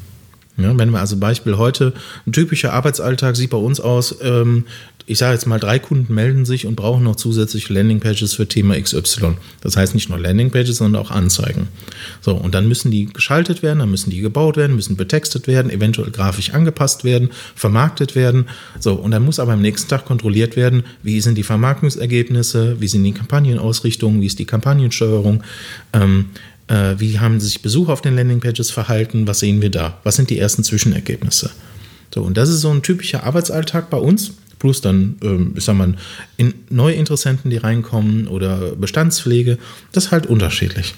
Ja, 0.59 0.77
wenn 0.77 0.91
wir 0.91 0.99
also 0.99 1.17
Beispiel 1.17 1.57
heute, 1.57 1.93
ein 2.27 2.33
typischer 2.33 2.73
Arbeitsalltag 2.73 3.37
sieht 3.37 3.51
bei 3.51 3.57
uns 3.57 3.81
aus, 3.81 4.17
ähm, 4.23 4.65
ich 5.09 5.17
sage 5.17 5.33
jetzt 5.33 5.47
mal, 5.47 5.59
drei 5.59 5.79
Kunden 5.79 6.13
melden 6.13 6.45
sich 6.45 6.67
und 6.67 6.77
brauchen 6.77 7.05
noch 7.05 7.17
zusätzliche 7.17 7.73
Landingpages 7.73 8.35
für 8.35 8.47
Thema 8.47 8.79
XY. 8.79 9.37
Das 9.63 9.75
heißt 9.75 9.95
nicht 9.95 10.11
nur 10.11 10.19
Landingpages, 10.19 10.77
sondern 10.77 11.01
auch 11.01 11.11
Anzeigen. 11.11 11.69
So, 12.21 12.35
und 12.35 12.55
dann 12.55 12.69
müssen 12.69 12.91
die 12.91 13.07
geschaltet 13.07 13.63
werden, 13.63 13.79
dann 13.79 13.91
müssen 13.91 14.11
die 14.11 14.21
gebaut 14.21 14.59
werden, 14.59 14.77
müssen 14.77 14.97
betextet 14.97 15.47
werden, 15.47 15.71
eventuell 15.71 16.11
grafisch 16.11 16.53
angepasst 16.53 17.05
werden, 17.05 17.31
vermarktet 17.55 18.17
werden. 18.17 18.49
So, 18.81 18.95
und 18.95 19.13
dann 19.13 19.25
muss 19.25 19.39
aber 19.39 19.53
am 19.53 19.63
nächsten 19.63 19.89
Tag 19.89 20.05
kontrolliert 20.05 20.57
werden, 20.57 20.83
wie 21.03 21.23
sind 21.23 21.39
die 21.39 21.43
Vermarktungsergebnisse, 21.43 22.77
wie 22.79 22.89
sind 22.89 23.03
die 23.05 23.13
Kampagnenausrichtungen, 23.13 24.21
wie 24.21 24.27
ist 24.27 24.39
die 24.39 24.45
Kampagnensteuerung. 24.45 25.43
Ähm, 25.95 26.27
äh, 26.69 26.95
wie 26.99 27.19
haben 27.19 27.41
sich 27.41 27.63
Besucher 27.63 27.93
auf 27.93 28.01
den 28.01 28.17
Landingpages 28.17 28.71
verhalten, 28.71 29.27
was 29.27 29.41
sehen 29.41 29.61
wir 29.61 29.71
da, 29.71 29.99
was 30.05 30.17
sind 30.17 30.31
die 30.31 30.39
ersten 30.39 30.65
Zwischenergebnisse. 30.65 31.51
So, 32.15 32.23
und 32.23 32.37
das 32.37 32.49
ist 32.49 32.61
so 32.61 32.71
ein 32.71 32.83
typischer 32.83 33.25
Arbeitsalltag 33.25 33.91
bei 33.91 33.99
uns 33.99 34.33
plus 34.59 34.81
dann, 34.81 35.17
ähm, 35.23 35.55
ich 35.57 35.65
sag 35.65 35.77
mal, 35.77 35.95
in 36.37 36.55
neue 36.69 36.95
Interessenten, 36.95 37.51
die 37.51 37.57
reinkommen 37.57 38.29
oder 38.29 38.75
Bestandspflege, 38.77 39.59
das 39.93 40.07
ist 40.07 40.11
halt 40.11 40.27
unterschiedlich. 40.27 40.95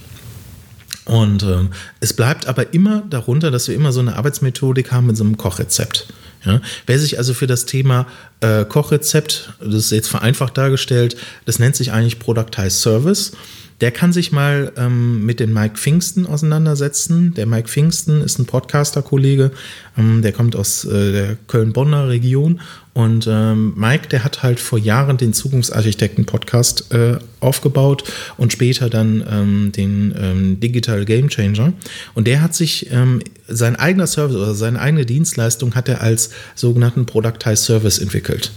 Und 1.05 1.43
ähm, 1.43 1.71
es 1.99 2.13
bleibt 2.13 2.47
aber 2.47 2.73
immer 2.73 3.03
darunter, 3.09 3.51
dass 3.51 3.69
wir 3.69 3.75
immer 3.75 3.93
so 3.93 4.01
eine 4.01 4.17
Arbeitsmethodik 4.17 4.93
haben 4.93 5.07
mit 5.07 5.17
so 5.17 5.25
einem 5.25 5.37
Kochrezept. 5.37 6.07
Ja? 6.45 6.61
Wer 6.87 6.99
sich 6.99 7.19
also 7.19 7.35
für 7.35 7.47
das 7.47 7.67
Thema 7.67 8.07
äh, 8.41 8.65
Kochrezept, 8.65 9.55
das 9.61 9.75
ist 9.75 9.91
jetzt 9.91 10.09
vereinfacht 10.09 10.57
dargestellt, 10.57 11.17
das 11.47 11.59
nennt 11.59 11.75
sich 11.75 11.93
eigentlich 11.93 12.19
Productized 12.19 12.81
Service. 12.81 13.33
Der 13.81 13.91
kann 13.91 14.13
sich 14.13 14.31
mal 14.31 14.73
ähm, 14.77 15.25
mit 15.25 15.41
dem 15.41 15.55
Mike 15.55 15.77
Pfingsten 15.77 16.27
auseinandersetzen. 16.27 17.33
Der 17.35 17.47
Mike 17.47 17.69
Pfingsten 17.69 18.21
ist 18.21 18.39
ein 18.39 18.45
Podcaster-Kollege, 18.45 19.53
ähm, 19.97 20.21
der 20.21 20.33
kommt 20.33 20.55
aus 20.55 20.85
äh, 20.85 21.13
der 21.13 21.37
Köln-Bonner 21.47 22.09
Region. 22.09 22.61
Und 22.93 23.27
ähm, 23.31 23.73
Mike, 23.77 24.09
der 24.09 24.23
hat 24.23 24.43
halt 24.43 24.61
vor 24.61 24.79
Jahren 24.79 25.17
den 25.17 25.33
Zukunftsarchitekten-Podcast 25.33 26.93
äh, 26.93 27.19
aufgebaut 27.41 28.05
und 28.37 28.53
später 28.53 28.91
dann 28.91 29.25
ähm, 29.31 29.73
den 29.73 30.15
ähm, 30.21 30.61
Digital 30.61 31.07
Game 31.07 31.29
Changer. 31.29 31.73
Und 32.13 32.27
der 32.27 32.43
hat 32.43 32.55
sich 32.55 32.91
ähm, 32.93 33.23
sein 33.49 33.77
eigener 33.77 34.07
Service 34.07 34.37
oder 34.37 34.55
seine 34.55 34.79
eigene 34.81 35.07
Dienstleistung 35.07 35.75
hat 35.75 35.89
er 35.89 36.03
als 36.03 36.31
sogenannten 36.55 37.07
Productized 37.07 37.65
Service 37.65 37.99
entwickelt. 37.99 38.53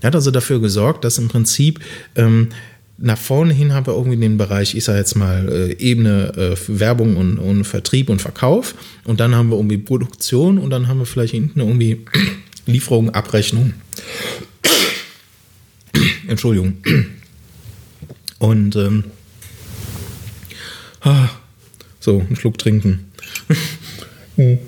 Er 0.00 0.08
hat 0.08 0.16
also 0.16 0.30
dafür 0.30 0.60
gesorgt, 0.60 1.04
dass 1.04 1.18
im 1.18 1.28
Prinzip 1.28 1.80
nach 2.98 3.18
vorne 3.18 3.52
hin 3.52 3.72
haben 3.72 3.86
wir 3.86 3.94
irgendwie 3.94 4.18
den 4.18 4.36
Bereich, 4.36 4.74
ich 4.74 4.84
sage 4.84 4.98
jetzt 4.98 5.16
mal, 5.16 5.48
äh, 5.48 5.72
Ebene 5.78 6.32
äh, 6.36 6.56
Werbung 6.68 7.16
und, 7.16 7.38
und, 7.38 7.64
Vertrieb 7.64 8.08
und 8.10 8.22
Verkauf. 8.22 8.74
Und 9.04 9.20
dann 9.20 9.34
haben 9.34 9.50
wir 9.50 9.56
irgendwie 9.56 9.78
Produktion 9.78 10.58
und 10.58 10.70
dann 10.70 10.88
haben 10.88 10.98
wir 10.98 11.06
vielleicht 11.06 11.32
hinten 11.32 11.60
irgendwie 11.60 12.04
Lieferung, 12.66 13.10
Abrechnung. 13.10 13.74
Entschuldigung. 16.28 16.76
Und 18.38 18.76
ähm, 18.76 19.04
ah, 21.00 21.28
so, 21.98 22.20
einen 22.20 22.36
Schluck 22.36 22.58
trinken. 22.58 23.10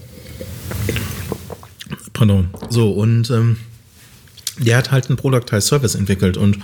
Pardon. 2.13 2.49
So, 2.71 2.93
und 2.93 3.31
ähm, 3.31 3.59
der 4.59 4.77
hat 4.77 4.93
halt 4.93 5.09
einen 5.09 5.17
Productized 5.17 5.67
Service 5.69 5.95
entwickelt 5.95 6.37
und 6.37 6.59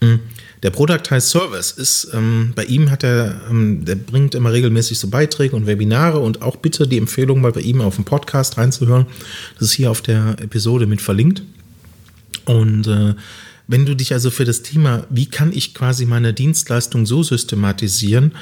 mh, 0.00 0.20
der 0.66 0.72
Productized 0.72 1.28
Service 1.28 1.70
ist, 1.70 2.08
ähm, 2.12 2.52
bei 2.56 2.64
ihm 2.64 2.90
hat 2.90 3.04
er, 3.04 3.40
ähm, 3.48 3.84
der 3.84 3.94
bringt 3.94 4.34
immer 4.34 4.52
regelmäßig 4.52 4.98
so 4.98 5.06
Beiträge 5.06 5.54
und 5.54 5.68
Webinare 5.68 6.18
und 6.18 6.42
auch 6.42 6.56
bitte 6.56 6.88
die 6.88 6.98
Empfehlung 6.98 7.40
mal 7.40 7.52
bei 7.52 7.60
ihm 7.60 7.80
auf 7.80 7.94
dem 7.94 8.04
Podcast 8.04 8.58
reinzuhören. 8.58 9.06
Das 9.54 9.68
ist 9.68 9.74
hier 9.74 9.92
auf 9.92 10.02
der 10.02 10.34
Episode 10.40 10.86
mit 10.86 11.00
verlinkt. 11.00 11.44
Und 12.46 12.88
äh, 12.88 13.14
wenn 13.68 13.86
du 13.86 13.94
dich 13.94 14.12
also 14.12 14.32
für 14.32 14.44
das 14.44 14.62
Thema, 14.62 15.06
wie 15.08 15.26
kann 15.26 15.52
ich 15.52 15.72
quasi 15.72 16.04
meine 16.04 16.32
Dienstleistung 16.32 17.06
so 17.06 17.22
systematisieren, 17.22 18.32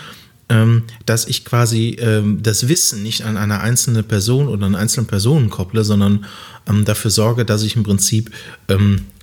ähm, 0.48 0.84
dass 1.04 1.26
ich 1.26 1.44
quasi 1.44 1.98
ähm, 2.00 2.42
das 2.42 2.68
Wissen 2.68 3.02
nicht 3.02 3.26
an 3.26 3.37
eine 3.37 3.60
einzelne 3.60 4.02
Person 4.02 4.48
oder 4.48 4.64
an 4.64 4.76
einzelne 4.76 5.06
Personen 5.06 5.50
kopple, 5.50 5.84
sondern 5.84 6.24
ähm, 6.66 6.87
dafür 6.87 7.10
sorge, 7.10 7.44
dass 7.44 7.62
ich 7.64 7.76
im 7.76 7.82
Prinzip 7.82 8.30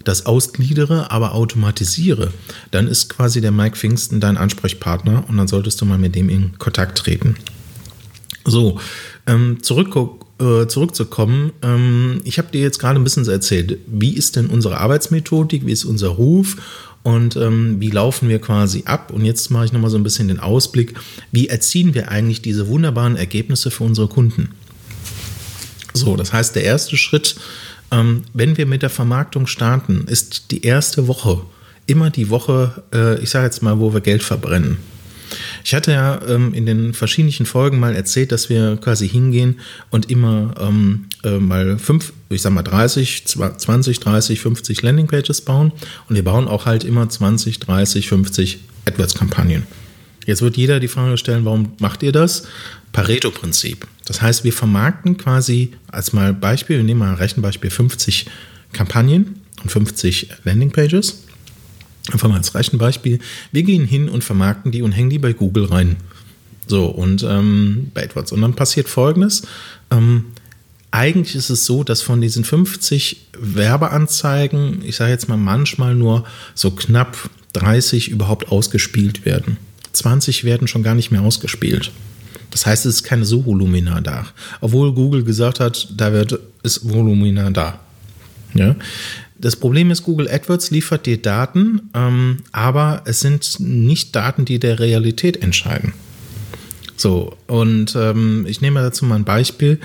das 0.04 0.26
ausgliedere, 0.26 1.12
aber 1.12 1.34
automatisiere, 1.34 2.32
dann 2.72 2.88
ist 2.88 3.10
quasi 3.10 3.42
der 3.42 3.52
Mike 3.52 3.76
Pfingsten 3.76 4.20
dein 4.20 4.38
Ansprechpartner 4.38 5.26
und 5.28 5.38
dann 5.38 5.48
solltest 5.48 5.80
du 5.82 5.86
mal 5.86 5.98
mit 5.98 6.16
dem 6.16 6.30
in 6.30 6.58
Kontakt 6.58 6.98
treten. 6.98 7.36
So, 8.46 8.80
zurück, 9.62 9.96
äh, 10.40 10.66
zurückzukommen, 10.68 11.52
ich 12.24 12.38
habe 12.40 12.52
dir 12.52 12.62
jetzt 12.62 12.80
gerade 12.80 13.00
ein 13.00 13.04
bisschen 13.04 13.28
erzählt, 13.28 13.78
wie 13.86 14.14
ist 14.14 14.36
denn 14.36 14.48
unsere 14.48 14.78
Arbeitsmethodik, 14.80 15.66
wie 15.66 15.72
ist 15.72 15.86
unser 15.86 16.10
Ruf 16.10 16.58
und 17.04 17.36
ähm, 17.36 17.80
wie 17.80 17.90
laufen 17.90 18.30
wir 18.30 18.40
quasi 18.40 18.84
ab. 18.86 19.12
Und 19.12 19.26
jetzt 19.26 19.50
mache 19.50 19.66
ich 19.66 19.74
nochmal 19.74 19.90
so 19.90 19.98
ein 19.98 20.04
bisschen 20.04 20.28
den 20.28 20.40
Ausblick, 20.40 20.94
wie 21.32 21.48
erzielen 21.48 21.94
wir 21.94 22.10
eigentlich 22.10 22.42
diese 22.42 22.68
wunderbaren 22.68 23.16
Ergebnisse 23.16 23.72
für 23.72 23.84
unsere 23.84 24.08
Kunden. 24.08 24.50
So, 25.94 26.16
das 26.16 26.32
heißt, 26.32 26.56
der 26.56 26.64
erste 26.64 26.96
Schritt, 26.98 27.36
ähm, 27.92 28.24
wenn 28.34 28.58
wir 28.58 28.66
mit 28.66 28.82
der 28.82 28.90
Vermarktung 28.90 29.48
starten, 29.48 30.06
ist 30.08 30.52
die 30.52 30.64
erste 30.64 31.08
Woche 31.08 31.42
immer 31.88 32.10
die 32.10 32.30
Woche, 32.30 32.84
äh, 32.94 33.22
ich 33.22 33.30
sage 33.30 33.46
jetzt 33.46 33.62
mal, 33.62 33.80
wo 33.80 33.94
wir 33.94 34.02
Geld 34.02 34.24
verbrennen. 34.24 34.78
Ich 35.64 35.74
hatte 35.74 35.92
ja 35.92 36.20
ähm, 36.28 36.54
in 36.54 36.66
den 36.66 36.94
verschiedenen 36.94 37.46
Folgen 37.46 37.80
mal 37.80 37.96
erzählt, 37.96 38.32
dass 38.32 38.50
wir 38.50 38.78
quasi 38.78 39.08
hingehen 39.08 39.60
und 39.90 40.10
immer 40.10 40.54
ähm, 40.60 41.06
äh, 41.24 41.38
mal 41.38 41.78
fünf, 41.80 42.12
ich 42.30 42.42
sag 42.42 42.52
mal 42.52 42.64
30, 42.64 43.26
20, 43.26 44.00
30, 44.00 44.42
50 44.42 44.82
Landingpages 44.82 45.42
bauen 45.42 45.72
und 46.10 46.16
wir 46.16 46.24
bauen 46.24 46.48
auch 46.48 46.66
halt 46.66 46.84
immer 46.84 47.08
20, 47.08 47.60
30, 47.60 48.08
50 48.08 48.60
AdWords-Kampagnen. 48.88 49.68
Jetzt 50.26 50.42
wird 50.42 50.58
jeder 50.58 50.80
die 50.80 50.88
Frage 50.88 51.18
stellen, 51.18 51.46
warum 51.46 51.74
macht 51.80 52.04
ihr 52.04 52.12
das? 52.12 52.44
Pareto-Prinzip. 52.92 53.88
Das 54.06 54.22
heißt, 54.22 54.44
wir 54.44 54.54
vermarkten 54.54 55.18
quasi 55.18 55.74
als 55.88 56.14
mal 56.14 56.34
Beispiel, 56.34 56.78
wir 56.78 56.84
nehmen 56.84 57.00
mal 57.00 57.10
ein 57.10 57.16
Rechenbeispiel 57.16 57.70
50 57.70 58.26
Kampagnen 58.74 59.42
und 59.64 59.72
50 59.72 60.30
Landingpages. 60.44 61.24
Einfach 62.12 62.30
mal 62.30 62.38
als 62.38 62.56
Rechenbeispiel. 62.56 63.20
Wir 63.52 63.64
gehen 63.64 63.86
hin 63.86 64.10
und 64.10 64.24
vermarkten 64.24 64.72
die 64.72 64.82
und 64.82 64.92
hängen 64.92 65.12
die 65.12 65.20
bei 65.20 65.34
Google 65.34 65.66
rein. 65.66 65.98
So, 66.68 66.88
und 66.88 67.24
ähm, 67.24 67.92
bei 67.94 68.04
AdWords. 68.04 68.32
Und 68.32 68.42
dann 68.42 68.56
passiert 68.56 68.90
folgendes. 68.90 69.44
Ähm, 69.92 70.26
eigentlich 70.90 71.36
ist 71.36 71.50
es 71.50 71.66
so, 71.66 71.84
dass 71.84 72.02
von 72.02 72.22
diesen 72.22 72.44
50 72.44 73.28
Werbeanzeigen, 73.38 74.84
ich 74.84 74.98
sage 74.98 75.12
jetzt 75.12 75.30
mal 75.30 75.38
manchmal 75.38 75.96
nur 75.96 76.26
so 76.54 76.72
knapp 76.72 77.30
30 77.54 78.10
überhaupt 78.10 78.50
ausgespielt 78.50 79.26
werden. 79.26 79.58
20 79.94 80.44
werden 80.44 80.68
schon 80.68 80.84
gar 80.84 80.96
nicht 80.96 81.12
mehr 81.12 81.22
ausgespielt. 81.22 81.92
Das 82.52 82.66
heißt, 82.66 82.86
es 82.86 82.96
ist 82.96 83.04
keine 83.04 83.26
so 83.26 83.46
Volumina 83.46 84.02
da. 84.02 84.28
Obwohl 84.60 84.94
Google 84.94 85.24
gesagt 85.24 85.60
hat, 85.60 85.88
da 85.96 86.14
wird, 86.14 86.40
ist 86.64 86.88
Volumina 86.88 87.50
da. 87.50 87.80
Ja? 88.54 88.76
Das 89.40 89.56
Problem 89.56 89.90
ist, 89.90 90.04
Google 90.04 90.30
AdWords 90.30 90.70
liefert 90.70 91.08
dir 91.08 91.20
Daten, 91.20 91.90
ähm, 91.96 92.40
aber 92.52 93.02
es 93.06 93.22
sind 93.22 93.60
nicht 93.60 94.16
Daten, 94.16 94.46
die 94.46 94.60
der 94.60 94.80
Realität 94.80 95.42
entscheiden. 95.42 95.94
So, 96.96 97.36
und 97.48 97.96
ähm, 97.96 98.46
ich 98.48 98.62
nehme 98.62 98.82
dazu 98.82 99.06
mal 99.06 99.16
ein 99.16 99.24
Beispiel. 99.24 99.80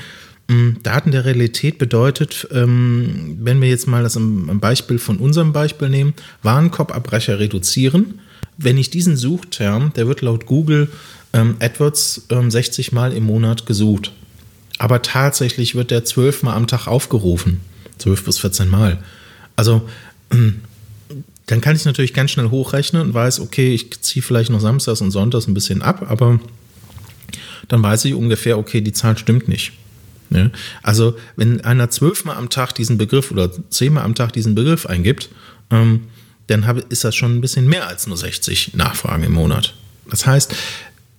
Ähm, 0.50 0.76
Daten 0.83 1.11
der 1.11 1.24
Realität 1.24 1.79
bedeutet, 1.79 2.46
ähm, 2.52 3.38
wenn 3.40 3.62
wir 3.62 3.70
jetzt 3.70 3.87
mal 3.87 4.02
das 4.02 4.18
am 4.18 4.61
Beispiel 4.61 4.98
von 4.98 5.16
unserem 5.16 5.55
Beispiel 5.55 5.88
nehmen, 5.88 6.12
Warenkorbabbrecher 6.42 7.38
reduzieren. 7.38 8.20
Wenn 8.59 8.76
ich 8.76 8.90
diesen 8.90 9.16
Suchterm, 9.16 9.92
der 9.94 10.07
wird 10.07 10.20
laut 10.20 10.44
Google 10.44 10.88
ähm, 11.37 11.57
AdWords 11.61 12.27
ähm, 12.31 12.51
60 12.51 12.92
Mal 12.92 13.12
im 13.12 13.25
Monat 13.25 13.66
gesucht. 13.66 14.12
Aber 14.79 15.03
tatsächlich 15.03 15.75
wird 15.75 15.90
der 15.90 16.05
12 16.05 16.42
Mal 16.42 16.55
am 16.55 16.66
Tag 16.66 16.87
aufgerufen. 16.87 17.61
12 17.99 18.25
bis 18.25 18.38
14 18.38 18.68
Mal. 18.68 18.99
Also, 19.55 19.88
ähm, 20.31 20.62
dann 21.46 21.61
kann 21.61 21.77
ich 21.77 21.85
natürlich 21.85 22.12
ganz 22.12 22.33
schnell 22.33 22.51
hochrechnen 22.51 23.03
und 23.03 23.14
weiß, 23.14 23.40
okay, 23.40 23.72
ich 23.72 24.01
ziehe 24.03 24.22
vielleicht 24.22 24.51
noch 24.51 24.61
samstags 24.61 25.01
und 25.01 25.12
sonntags 25.12 25.46
ein 25.46 25.55
bisschen 25.55 25.81
ab, 25.81 26.07
aber 26.09 26.40
dann 27.68 27.83
weiß 27.83 28.05
ich 28.07 28.14
ungefähr, 28.14 28.59
okay, 28.59 28.81
die 28.81 28.92
Zahl 28.92 29.16
stimmt 29.16 29.46
nicht. 29.46 29.72
Ja? 30.31 30.51
Also, 30.83 31.16
wenn 31.37 31.61
einer 31.62 31.88
zwölfmal 31.90 32.37
am 32.37 32.51
Tag 32.51 32.72
diesen 32.75 32.99
Begriff 32.99 33.31
oder 33.31 33.51
zehnmal 33.70 34.05
am 34.05 34.14
Tag 34.14 34.33
diesen 34.33 34.55
Begriff 34.55 34.87
eingibt, 34.87 35.29
ähm, 35.70 36.05
dann 36.49 36.66
hab, 36.66 36.79
ist 36.90 37.05
das 37.05 37.14
schon 37.14 37.37
ein 37.37 37.40
bisschen 37.40 37.68
mehr 37.68 37.87
als 37.87 38.07
nur 38.07 38.16
60 38.16 38.75
Nachfragen 38.75 39.22
im 39.22 39.33
Monat. 39.33 39.75
Das 40.11 40.27
heißt, 40.27 40.55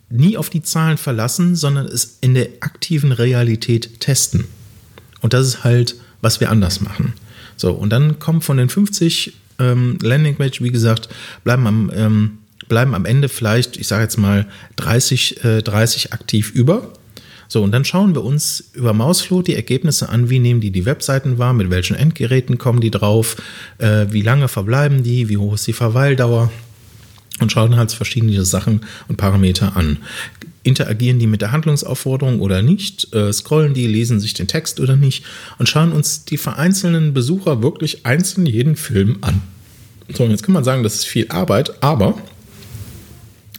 nie 0.10 0.38
auf 0.38 0.50
die 0.50 0.64
Zahlen 0.64 0.98
verlassen, 0.98 1.56
sondern 1.56 1.86
es 1.86 2.18
in 2.22 2.34
der 2.34 2.50
aktiven 2.62 3.12
Realität 3.12 4.00
testen. 4.00 4.46
Und 5.22 5.34
das 5.34 5.48
ist 5.48 5.64
halt, 5.64 5.96
was 6.22 6.40
wir 6.40 6.50
anders 6.50 6.82
machen. 6.82 7.14
So, 7.56 7.74
und 7.74 7.90
dann 7.90 8.20
kommen 8.20 8.42
von 8.42 8.58
den 8.58 8.70
50 8.70 9.34
ähm, 9.60 9.98
Landingpage, 10.02 10.62
wie 10.62 10.72
gesagt, 10.72 11.10
bleiben 11.44 11.68
am, 11.68 11.92
ähm, 11.94 12.38
bleiben 12.70 12.94
am 12.94 13.06
Ende 13.06 13.30
vielleicht, 13.30 13.78
ich 13.78 13.88
sage 13.88 14.04
jetzt 14.04 14.18
mal, 14.18 14.48
30, 14.76 15.44
äh, 15.44 15.62
30 15.62 16.14
aktiv 16.14 16.52
über. 16.52 16.94
So, 17.50 17.64
und 17.64 17.72
dann 17.72 17.86
schauen 17.86 18.14
wir 18.14 18.24
uns 18.24 18.72
über 18.74 18.94
Mausflow 18.94 19.42
die 19.42 19.56
Ergebnisse 19.56 20.10
an, 20.10 20.30
wie 20.30 20.40
nehmen 20.40 20.60
die 20.60 20.72
die 20.72 20.86
Webseiten 20.86 21.38
wahr, 21.38 21.54
mit 21.54 21.70
welchen 21.70 21.96
Endgeräten 21.96 22.58
kommen 22.58 22.82
die 22.82 22.92
drauf, 22.92 23.38
äh, 23.78 24.08
wie 24.10 24.22
lange 24.22 24.50
verbleiben 24.50 25.02
die, 25.02 25.30
wie 25.30 25.38
hoch 25.38 25.54
ist 25.54 25.66
die 25.66 25.74
Verweildauer 25.74 26.52
und 27.40 27.52
schauen 27.52 27.76
halt 27.76 27.92
verschiedene 27.92 28.44
Sachen 28.46 28.82
und 29.08 29.18
Parameter 29.18 29.76
an. 29.76 29.98
Interagieren 30.64 31.20
die 31.20 31.28
mit 31.28 31.42
der 31.42 31.52
Handlungsaufforderung 31.52 32.42
oder 32.42 32.62
nicht? 32.62 33.14
Äh, 33.14 33.32
scrollen 33.32 33.74
die, 33.74 33.88
lesen 33.88 34.20
sich 34.20 34.34
den 34.34 34.48
Text 34.48 34.80
oder 34.80 34.96
nicht? 34.96 35.24
Und 35.60 35.70
schauen 35.70 35.92
uns 35.92 36.26
die 36.26 36.38
vereinzelten 36.38 37.14
Besucher 37.14 37.62
wirklich 37.62 38.06
einzeln 38.06 38.46
jeden 38.46 38.76
Film 38.76 39.18
an. 39.22 39.42
So, 40.14 40.26
jetzt 40.26 40.44
kann 40.44 40.54
man 40.54 40.64
sagen, 40.64 40.84
das 40.84 40.96
ist 40.96 41.06
viel 41.06 41.28
Arbeit, 41.30 41.84
aber 41.84 42.16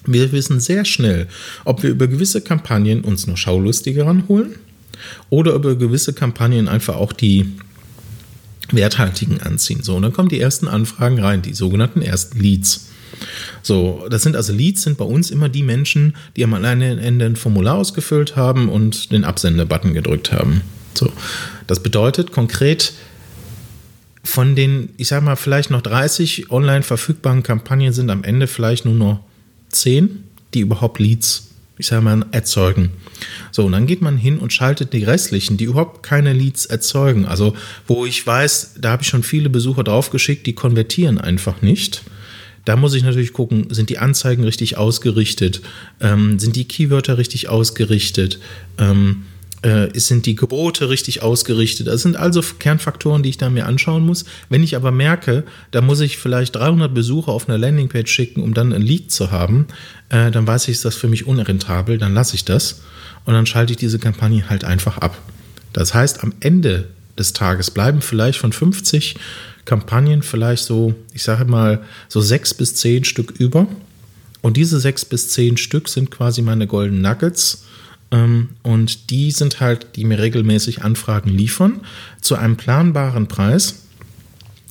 wir 0.06 0.32
wissen 0.32 0.60
sehr 0.60 0.84
schnell, 0.84 1.28
ob 1.64 1.82
wir 1.82 1.90
über 1.90 2.08
gewisse 2.08 2.40
Kampagnen 2.40 3.02
uns 3.02 3.26
nur 3.26 3.36
Schaulustige 3.36 4.06
ranholen 4.06 4.54
oder 5.30 5.52
über 5.52 5.76
gewisse 5.76 6.12
Kampagnen 6.12 6.68
einfach 6.68 6.96
auch 6.96 7.12
die 7.12 7.52
Werthaltigen 8.70 9.40
anziehen. 9.40 9.82
So, 9.82 9.96
und 9.96 10.02
dann 10.02 10.12
kommen 10.12 10.28
die 10.28 10.40
ersten 10.40 10.68
Anfragen 10.68 11.20
rein, 11.20 11.42
die 11.42 11.54
sogenannten 11.54 12.02
ersten 12.02 12.40
Leads. 12.40 12.88
So, 13.62 14.06
das 14.10 14.22
sind 14.22 14.36
also 14.36 14.52
Leads, 14.52 14.82
sind 14.82 14.98
bei 14.98 15.04
uns 15.04 15.30
immer 15.30 15.48
die 15.48 15.62
Menschen, 15.62 16.14
die 16.36 16.44
am 16.44 16.52
Ende 16.54 17.26
ein 17.26 17.36
Formular 17.36 17.76
ausgefüllt 17.76 18.36
haben 18.36 18.68
und 18.68 19.12
den 19.12 19.24
Absender-Button 19.24 19.94
gedrückt 19.94 20.32
haben. 20.32 20.62
So, 20.94 21.12
das 21.66 21.82
bedeutet 21.82 22.32
konkret, 22.32 22.92
von 24.24 24.54
den, 24.56 24.90
ich 24.98 25.08
sag 25.08 25.22
mal, 25.22 25.36
vielleicht 25.36 25.70
noch 25.70 25.80
30 25.80 26.50
online 26.50 26.82
verfügbaren 26.82 27.42
Kampagnen 27.42 27.92
sind 27.92 28.10
am 28.10 28.24
Ende 28.24 28.46
vielleicht 28.46 28.84
nur 28.84 28.94
noch 28.94 29.20
10, 29.70 30.24
die 30.54 30.60
überhaupt 30.60 30.98
Leads, 30.98 31.50
ich 31.78 31.86
sag 31.86 32.02
mal, 32.02 32.26
erzeugen. 32.32 32.90
So, 33.52 33.64
und 33.64 33.72
dann 33.72 33.86
geht 33.86 34.02
man 34.02 34.18
hin 34.18 34.38
und 34.38 34.52
schaltet 34.52 34.92
die 34.92 35.04
restlichen, 35.04 35.56
die 35.56 35.64
überhaupt 35.64 36.02
keine 36.02 36.32
Leads 36.32 36.66
erzeugen. 36.66 37.24
Also, 37.24 37.54
wo 37.86 38.04
ich 38.04 38.26
weiß, 38.26 38.74
da 38.80 38.90
habe 38.90 39.02
ich 39.02 39.08
schon 39.08 39.22
viele 39.22 39.48
Besucher 39.48 39.84
draufgeschickt, 39.84 40.46
die 40.46 40.54
konvertieren 40.54 41.18
einfach 41.18 41.62
nicht. 41.62 42.02
Da 42.68 42.76
muss 42.76 42.92
ich 42.92 43.02
natürlich 43.02 43.32
gucken, 43.32 43.68
sind 43.70 43.88
die 43.88 43.96
Anzeigen 43.96 44.44
richtig 44.44 44.76
ausgerichtet? 44.76 45.62
Ähm, 46.02 46.38
sind 46.38 46.54
die 46.54 46.68
Keywörter 46.68 47.16
richtig 47.16 47.48
ausgerichtet? 47.48 48.40
Ähm, 48.76 49.22
äh, 49.62 49.88
sind 49.98 50.26
die 50.26 50.34
Gebote 50.34 50.90
richtig 50.90 51.22
ausgerichtet? 51.22 51.86
Das 51.86 52.02
sind 52.02 52.16
also 52.16 52.42
Kernfaktoren, 52.42 53.22
die 53.22 53.30
ich 53.30 53.38
da 53.38 53.48
mir 53.48 53.64
anschauen 53.64 54.04
muss. 54.04 54.26
Wenn 54.50 54.62
ich 54.62 54.76
aber 54.76 54.90
merke, 54.90 55.44
da 55.70 55.80
muss 55.80 56.00
ich 56.00 56.18
vielleicht 56.18 56.56
300 56.56 56.92
Besucher 56.92 57.32
auf 57.32 57.48
eine 57.48 57.56
Landingpage 57.56 58.12
schicken, 58.12 58.42
um 58.42 58.52
dann 58.52 58.74
ein 58.74 58.82
Lead 58.82 59.10
zu 59.10 59.30
haben, 59.30 59.68
äh, 60.10 60.30
dann 60.30 60.46
weiß 60.46 60.64
ich, 60.64 60.72
ist 60.72 60.84
das 60.84 60.94
für 60.94 61.08
mich 61.08 61.26
unrentabel, 61.26 61.96
dann 61.96 62.12
lasse 62.12 62.34
ich 62.34 62.44
das 62.44 62.82
und 63.24 63.32
dann 63.32 63.46
schalte 63.46 63.72
ich 63.72 63.78
diese 63.78 63.98
Kampagne 63.98 64.50
halt 64.50 64.64
einfach 64.64 64.98
ab. 64.98 65.16
Das 65.72 65.94
heißt, 65.94 66.22
am 66.22 66.34
Ende 66.40 66.88
des 67.18 67.32
Tages 67.32 67.70
bleiben 67.70 68.02
vielleicht 68.02 68.38
von 68.38 68.52
50 68.52 69.16
Kampagnen 69.68 70.22
vielleicht 70.22 70.64
so, 70.64 70.94
ich 71.12 71.22
sage 71.22 71.44
mal, 71.44 71.82
so 72.08 72.20
sechs 72.22 72.54
bis 72.54 72.74
zehn 72.74 73.04
Stück 73.04 73.32
über. 73.38 73.68
Und 74.40 74.56
diese 74.56 74.80
sechs 74.80 75.04
bis 75.04 75.28
zehn 75.28 75.58
Stück 75.58 75.88
sind 75.88 76.10
quasi 76.10 76.40
meine 76.40 76.66
Golden 76.66 77.02
Nuggets. 77.02 77.64
Ähm, 78.10 78.48
und 78.62 79.10
die 79.10 79.30
sind 79.30 79.60
halt, 79.60 79.96
die 79.96 80.04
mir 80.04 80.18
regelmäßig 80.18 80.82
Anfragen 80.82 81.28
liefern, 81.28 81.80
zu 82.22 82.36
einem 82.36 82.56
planbaren 82.56 83.28
Preis. 83.28 83.82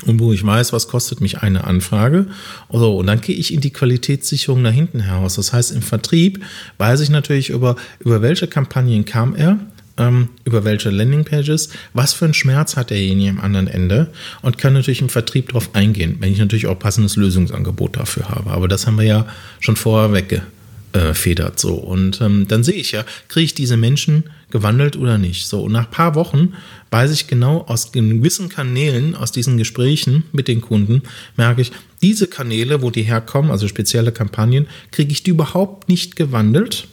Und 0.05 0.19
wo 0.19 0.33
ich 0.33 0.43
weiß, 0.43 0.73
was 0.73 0.87
kostet 0.87 1.21
mich 1.21 1.39
eine 1.39 1.65
Anfrage. 1.65 2.27
So, 2.71 2.97
und 2.97 3.05
dann 3.05 3.21
gehe 3.21 3.35
ich 3.35 3.53
in 3.53 3.61
die 3.61 3.71
Qualitätssicherung 3.71 4.63
nach 4.63 4.71
hinten 4.71 5.01
heraus. 5.01 5.35
Das 5.35 5.53
heißt, 5.53 5.71
im 5.71 5.83
Vertrieb 5.83 6.43
weiß 6.79 7.01
ich 7.01 7.09
natürlich 7.09 7.49
über, 7.49 7.75
über 7.99 8.23
welche 8.23 8.47
Kampagnen 8.47 9.05
kam 9.05 9.35
er, 9.35 9.59
ähm, 9.97 10.29
über 10.43 10.63
welche 10.63 10.89
Landingpages, 10.89 11.69
was 11.93 12.13
für 12.13 12.25
einen 12.25 12.33
Schmerz 12.33 12.75
hat 12.75 12.89
derjenige 12.89 13.31
am 13.31 13.39
anderen 13.39 13.67
Ende 13.67 14.11
und 14.41 14.57
kann 14.57 14.73
natürlich 14.73 15.01
im 15.01 15.09
Vertrieb 15.09 15.49
darauf 15.49 15.73
eingehen, 15.73 16.17
wenn 16.19 16.31
ich 16.31 16.39
natürlich 16.39 16.67
auch 16.67 16.79
passendes 16.79 17.15
Lösungsangebot 17.15 17.97
dafür 17.97 18.29
habe. 18.29 18.51
Aber 18.51 18.67
das 18.67 18.87
haben 18.87 18.97
wir 18.97 19.05
ja 19.05 19.27
schon 19.59 19.75
vorher 19.75 20.13
weggefedert 20.13 21.59
so. 21.59 21.75
Und 21.75 22.21
ähm, 22.21 22.47
dann 22.47 22.63
sehe 22.63 22.75
ich 22.75 22.91
ja, 22.91 23.03
kriege 23.27 23.45
ich 23.45 23.53
diese 23.53 23.77
Menschen 23.77 24.23
gewandelt 24.49 24.95
oder 24.95 25.17
nicht. 25.17 25.47
So, 25.47 25.63
und 25.63 25.73
nach 25.73 25.85
ein 25.85 25.91
paar 25.91 26.15
Wochen 26.15 26.53
weiß 26.91 27.11
ich 27.11 27.27
genau 27.27 27.65
aus 27.67 27.91
gewissen 27.91 28.49
Kanälen, 28.49 29.15
aus 29.15 29.31
diesen 29.31 29.57
Gesprächen 29.57 30.23
mit 30.31 30.47
den 30.47 30.61
Kunden, 30.61 31.03
merke 31.35 31.61
ich, 31.61 31.71
diese 32.01 32.27
Kanäle, 32.27 32.81
wo 32.81 32.91
die 32.91 33.01
herkommen, 33.03 33.51
also 33.51 33.67
spezielle 33.67 34.11
Kampagnen, 34.11 34.67
kriege 34.91 35.11
ich 35.11 35.23
die 35.23 35.31
überhaupt 35.31 35.89
nicht 35.89 36.15
gewandelt 36.15 36.87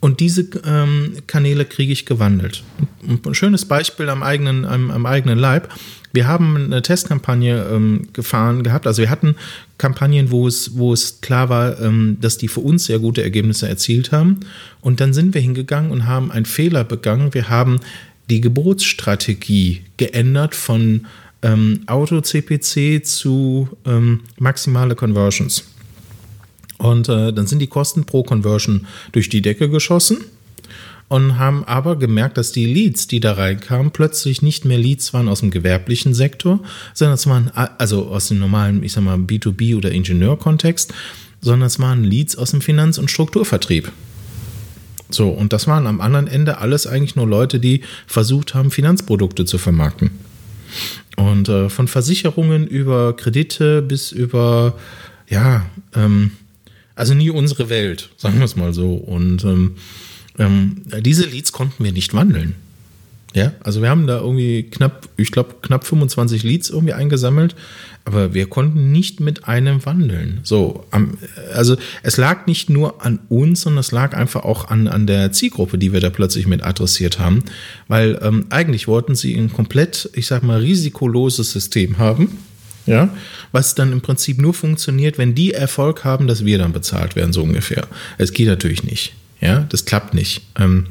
und 0.00 0.20
diese 0.20 0.48
ähm, 0.64 1.14
Kanäle 1.26 1.64
kriege 1.64 1.92
ich 1.92 2.06
gewandelt. 2.06 2.62
Ein 3.06 3.34
schönes 3.34 3.64
Beispiel 3.64 4.08
am 4.08 4.22
eigenen, 4.22 4.64
am, 4.64 4.90
am 4.90 5.06
eigenen 5.06 5.38
Leib. 5.38 5.68
Wir 6.12 6.26
haben 6.26 6.56
eine 6.56 6.82
Testkampagne 6.82 7.66
ähm, 7.70 8.08
gefahren 8.12 8.62
gehabt. 8.62 8.86
Also 8.86 9.02
wir 9.02 9.10
hatten 9.10 9.36
Kampagnen, 9.78 10.30
wo 10.30 10.46
es, 10.46 10.76
wo 10.76 10.92
es 10.92 11.20
klar 11.20 11.48
war, 11.48 11.80
ähm, 11.80 12.18
dass 12.20 12.38
die 12.38 12.48
für 12.48 12.60
uns 12.60 12.86
sehr 12.86 12.98
gute 12.98 13.22
Ergebnisse 13.22 13.68
erzielt 13.68 14.12
haben. 14.12 14.40
Und 14.80 15.00
dann 15.00 15.12
sind 15.12 15.34
wir 15.34 15.40
hingegangen 15.40 15.90
und 15.90 16.06
haben 16.06 16.30
einen 16.30 16.46
Fehler 16.46 16.84
begangen. 16.84 17.34
Wir 17.34 17.48
haben 17.48 17.80
die 18.30 18.40
Geburtsstrategie 18.40 19.82
geändert 19.96 20.54
von 20.54 21.06
ähm, 21.42 21.80
Auto-CPC 21.86 23.04
zu 23.04 23.68
ähm, 23.84 24.20
maximale 24.38 24.94
Conversions. 24.94 25.64
Und 26.78 27.08
äh, 27.08 27.32
dann 27.32 27.46
sind 27.46 27.60
die 27.60 27.66
Kosten 27.66 28.04
pro 28.04 28.22
Conversion 28.22 28.86
durch 29.12 29.28
die 29.28 29.42
Decke 29.42 29.68
geschossen 29.70 30.18
und 31.08 31.38
haben 31.38 31.64
aber 31.64 31.96
gemerkt, 31.96 32.36
dass 32.36 32.52
die 32.52 32.66
Leads, 32.66 33.06
die 33.06 33.20
da 33.20 33.32
reinkamen, 33.34 33.92
plötzlich 33.92 34.42
nicht 34.42 34.64
mehr 34.64 34.78
Leads 34.78 35.14
waren 35.14 35.28
aus 35.28 35.40
dem 35.40 35.50
gewerblichen 35.50 36.14
Sektor, 36.14 36.60
sondern 36.94 37.14
es 37.14 37.26
waren 37.26 37.50
also 37.78 38.06
aus 38.08 38.28
dem 38.28 38.38
normalen, 38.38 38.82
ich 38.82 38.92
sag 38.92 39.04
mal, 39.04 39.16
B2B 39.16 39.76
oder 39.76 39.90
Ingenieurkontext. 39.90 40.92
sondern 41.42 41.66
es 41.66 41.78
waren 41.78 42.02
Leads 42.02 42.36
aus 42.36 42.50
dem 42.50 42.60
Finanz- 42.60 42.98
und 42.98 43.10
Strukturvertrieb. 43.10 43.92
So, 45.10 45.28
und 45.28 45.52
das 45.52 45.68
waren 45.68 45.86
am 45.86 46.00
anderen 46.00 46.26
Ende 46.26 46.58
alles 46.58 46.86
eigentlich 46.86 47.14
nur 47.14 47.28
Leute, 47.28 47.60
die 47.60 47.82
versucht 48.06 48.54
haben, 48.54 48.70
Finanzprodukte 48.72 49.44
zu 49.44 49.58
vermarkten. 49.58 50.10
Und 51.16 51.48
äh, 51.48 51.68
von 51.68 51.86
Versicherungen 51.86 52.66
über 52.66 53.14
Kredite 53.14 53.82
bis 53.82 54.10
über, 54.10 54.76
ja, 55.28 55.66
ähm, 55.94 56.32
also 56.96 57.14
nie 57.14 57.30
unsere 57.30 57.68
Welt, 57.68 58.10
sagen 58.16 58.38
wir 58.38 58.44
es 58.44 58.56
mal 58.56 58.72
so. 58.72 58.94
Und 58.94 59.44
ähm, 59.44 59.76
ähm, 60.38 60.82
diese 61.00 61.26
Leads 61.26 61.52
konnten 61.52 61.84
wir 61.84 61.92
nicht 61.92 62.14
wandeln. 62.14 62.56
Ja, 63.34 63.52
also 63.62 63.82
wir 63.82 63.90
haben 63.90 64.06
da 64.06 64.18
irgendwie 64.18 64.62
knapp, 64.62 65.10
ich 65.18 65.30
glaube, 65.30 65.56
knapp 65.60 65.86
25 65.86 66.42
Leads 66.42 66.70
irgendwie 66.70 66.94
eingesammelt, 66.94 67.54
aber 68.06 68.32
wir 68.32 68.48
konnten 68.48 68.92
nicht 68.92 69.20
mit 69.20 69.46
einem 69.46 69.84
wandeln. 69.84 70.40
So, 70.42 70.86
also 71.52 71.76
es 72.02 72.16
lag 72.16 72.46
nicht 72.46 72.70
nur 72.70 73.04
an 73.04 73.18
uns, 73.28 73.60
sondern 73.60 73.80
es 73.80 73.92
lag 73.92 74.16
einfach 74.16 74.44
auch 74.44 74.68
an, 74.68 74.88
an 74.88 75.06
der 75.06 75.32
Zielgruppe, 75.32 75.76
die 75.76 75.92
wir 75.92 76.00
da 76.00 76.08
plötzlich 76.08 76.46
mit 76.46 76.62
adressiert 76.62 77.18
haben, 77.18 77.42
weil 77.88 78.18
ähm, 78.22 78.46
eigentlich 78.48 78.88
wollten 78.88 79.14
sie 79.14 79.34
ein 79.34 79.52
komplett, 79.52 80.08
ich 80.14 80.26
sag 80.28 80.42
mal, 80.42 80.60
risikoloses 80.60 81.52
System 81.52 81.98
haben. 81.98 82.38
Ja, 82.86 83.08
was 83.52 83.74
dann 83.74 83.92
im 83.92 84.00
Prinzip 84.00 84.40
nur 84.40 84.54
funktioniert, 84.54 85.18
wenn 85.18 85.34
die 85.34 85.52
Erfolg 85.52 86.04
haben, 86.04 86.28
dass 86.28 86.44
wir 86.44 86.58
dann 86.58 86.72
bezahlt 86.72 87.16
werden, 87.16 87.32
so 87.32 87.42
ungefähr. 87.42 87.88
Es 88.16 88.32
geht 88.32 88.46
natürlich 88.46 88.84
nicht. 88.84 89.14
Ja, 89.40 89.66
das 89.68 89.84
klappt 89.84 90.14
nicht. 90.14 90.42
Ähm, 90.56 90.86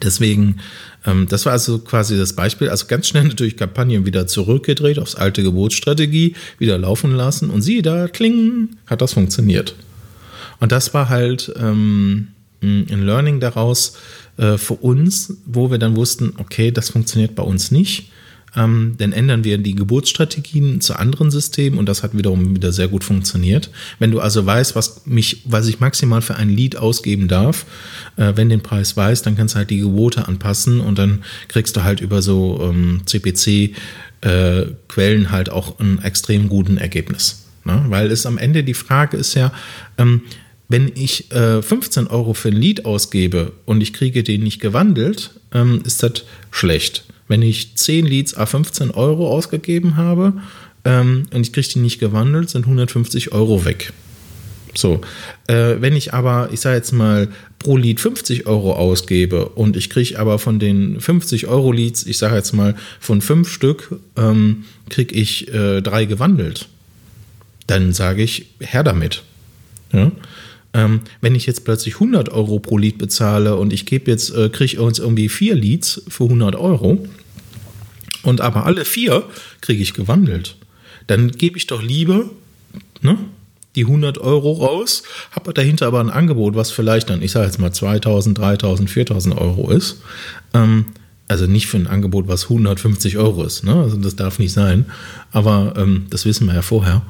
deswegen 0.00 0.60
ähm, 1.06 1.26
das 1.28 1.46
war 1.46 1.52
also 1.52 1.78
quasi 1.78 2.16
das 2.16 2.34
Beispiel. 2.34 2.68
Also 2.68 2.86
ganz 2.86 3.08
schnell 3.08 3.24
natürlich 3.24 3.56
Kampagnen 3.56 4.06
wieder 4.06 4.26
zurückgedreht 4.26 4.98
aufs 4.98 5.14
alte 5.14 5.42
Geburtsstrategie, 5.42 6.34
wieder 6.58 6.78
laufen 6.78 7.12
lassen 7.14 7.50
und 7.50 7.62
siehe 7.62 7.82
da, 7.82 8.08
kling, 8.08 8.70
hat 8.86 9.02
das 9.02 9.14
funktioniert. 9.14 9.74
Und 10.60 10.72
das 10.72 10.94
war 10.94 11.08
halt 11.08 11.52
ähm, 11.58 12.28
ein 12.62 13.04
Learning 13.04 13.40
daraus 13.40 13.96
äh, 14.36 14.56
für 14.56 14.74
uns, 14.74 15.38
wo 15.44 15.70
wir 15.70 15.78
dann 15.78 15.96
wussten, 15.96 16.34
okay, 16.38 16.70
das 16.70 16.90
funktioniert 16.90 17.34
bei 17.34 17.42
uns 17.42 17.70
nicht 17.70 18.10
ähm, 18.54 18.94
dann 18.98 19.12
ändern 19.12 19.44
wir 19.44 19.58
die 19.58 19.74
Geburtsstrategien 19.74 20.80
zu 20.80 20.94
anderen 20.94 21.30
Systemen 21.30 21.78
und 21.78 21.88
das 21.88 22.02
hat 22.02 22.16
wiederum 22.16 22.54
wieder 22.54 22.72
sehr 22.72 22.88
gut 22.88 23.04
funktioniert. 23.04 23.70
Wenn 23.98 24.10
du 24.10 24.20
also 24.20 24.44
weißt, 24.44 24.76
was 24.76 25.06
mich, 25.06 25.42
was 25.44 25.66
ich 25.68 25.80
maximal 25.80 26.22
für 26.22 26.36
ein 26.36 26.50
Lied 26.50 26.76
ausgeben 26.76 27.28
darf, 27.28 27.64
äh, 28.16 28.32
wenn 28.36 28.48
den 28.48 28.62
Preis 28.62 28.96
weißt, 28.96 29.24
dann 29.24 29.36
kannst 29.36 29.54
du 29.54 29.58
halt 29.58 29.70
die 29.70 29.78
Gebote 29.78 30.28
anpassen 30.28 30.80
und 30.80 30.98
dann 30.98 31.24
kriegst 31.48 31.76
du 31.76 31.82
halt 31.82 32.00
über 32.00 32.20
so 32.20 32.60
ähm, 32.62 33.02
CPC 33.06 33.74
äh, 34.20 34.66
Quellen 34.88 35.30
halt 35.30 35.50
auch 35.50 35.78
ein 35.80 36.02
extrem 36.02 36.48
guten 36.48 36.76
Ergebnis. 36.76 37.46
Ne? 37.64 37.84
Weil 37.88 38.10
es 38.10 38.26
am 38.26 38.38
Ende 38.38 38.64
die 38.64 38.74
Frage 38.74 39.16
ist 39.16 39.34
ja, 39.34 39.52
ähm, 39.98 40.22
wenn 40.68 40.90
ich 40.94 41.30
äh, 41.32 41.60
15 41.60 42.06
Euro 42.06 42.32
für 42.32 42.48
ein 42.48 42.56
Lied 42.56 42.86
ausgebe 42.86 43.52
und 43.66 43.82
ich 43.82 43.92
kriege 43.92 44.22
den 44.22 44.42
nicht 44.42 44.60
gewandelt, 44.60 45.38
ähm, 45.52 45.82
ist 45.84 46.02
das 46.02 46.24
schlecht. 46.50 47.04
Wenn 47.28 47.42
ich 47.42 47.76
10 47.76 48.06
Leads 48.06 48.36
a 48.36 48.46
15 48.46 48.90
Euro 48.90 49.30
ausgegeben 49.30 49.96
habe 49.96 50.34
ähm, 50.84 51.24
und 51.32 51.42
ich 51.42 51.52
kriege 51.52 51.68
die 51.68 51.78
nicht 51.78 51.98
gewandelt, 52.00 52.50
sind 52.50 52.64
150 52.64 53.32
Euro 53.32 53.64
weg. 53.64 53.92
So, 54.74 55.02
äh, 55.48 55.76
wenn 55.80 55.94
ich 55.94 56.14
aber, 56.14 56.48
ich 56.52 56.60
sage 56.60 56.76
jetzt 56.76 56.92
mal, 56.92 57.28
pro 57.58 57.76
Lead 57.76 58.00
50 58.00 58.46
Euro 58.46 58.72
ausgebe 58.72 59.46
und 59.46 59.76
ich 59.76 59.90
kriege 59.90 60.18
aber 60.18 60.38
von 60.38 60.58
den 60.58 61.00
50 61.00 61.46
Euro 61.46 61.72
Leads, 61.72 62.06
ich 62.06 62.18
sage 62.18 62.36
jetzt 62.36 62.52
mal, 62.52 62.74
von 62.98 63.20
fünf 63.20 63.52
Stück 63.52 64.00
ähm, 64.16 64.64
kriege 64.88 65.14
ich 65.14 65.52
äh, 65.52 65.82
drei 65.82 66.06
gewandelt, 66.06 66.68
dann 67.66 67.92
sage 67.92 68.22
ich, 68.22 68.46
her 68.60 68.82
damit. 68.82 69.22
Ja? 69.92 70.10
Ähm, 70.74 71.00
wenn 71.20 71.34
ich 71.34 71.46
jetzt 71.46 71.64
plötzlich 71.64 71.94
100 71.94 72.30
Euro 72.30 72.58
pro 72.58 72.78
Lead 72.78 72.98
bezahle 72.98 73.56
und 73.56 73.72
ich 73.72 73.84
gebe 73.84 74.10
jetzt, 74.10 74.34
äh, 74.34 74.48
kriege 74.48 74.80
uns 74.80 74.98
irgendwie 74.98 75.28
vier 75.28 75.54
Leads 75.54 76.02
für 76.08 76.24
100 76.24 76.56
Euro, 76.56 77.06
und 78.22 78.40
aber 78.40 78.66
alle 78.66 78.84
vier 78.84 79.24
kriege 79.60 79.82
ich 79.82 79.94
gewandelt. 79.94 80.56
Dann 81.06 81.30
gebe 81.32 81.56
ich 81.56 81.66
doch 81.66 81.82
lieber 81.82 82.30
ne, 83.00 83.18
die 83.74 83.84
100 83.84 84.18
Euro 84.18 84.52
raus, 84.52 85.02
habe 85.32 85.52
dahinter 85.52 85.86
aber 85.86 86.00
ein 86.00 86.10
Angebot, 86.10 86.54
was 86.54 86.70
vielleicht 86.70 87.10
dann, 87.10 87.22
ich 87.22 87.32
sage 87.32 87.46
jetzt 87.46 87.58
mal 87.58 87.72
2000, 87.72 88.38
3000, 88.38 88.90
4000 88.90 89.36
Euro 89.36 89.70
ist. 89.70 90.00
Ähm, 90.54 90.86
also 91.28 91.46
nicht 91.46 91.66
für 91.66 91.78
ein 91.78 91.86
Angebot, 91.86 92.28
was 92.28 92.44
150 92.44 93.16
Euro 93.16 93.44
ist. 93.44 93.64
Ne? 93.64 93.74
Also 93.74 93.96
das 93.96 94.16
darf 94.16 94.38
nicht 94.38 94.52
sein. 94.52 94.86
Aber 95.30 95.74
ähm, 95.76 96.06
das 96.10 96.26
wissen 96.26 96.46
wir 96.46 96.54
ja 96.54 96.62
vorher. 96.62 97.02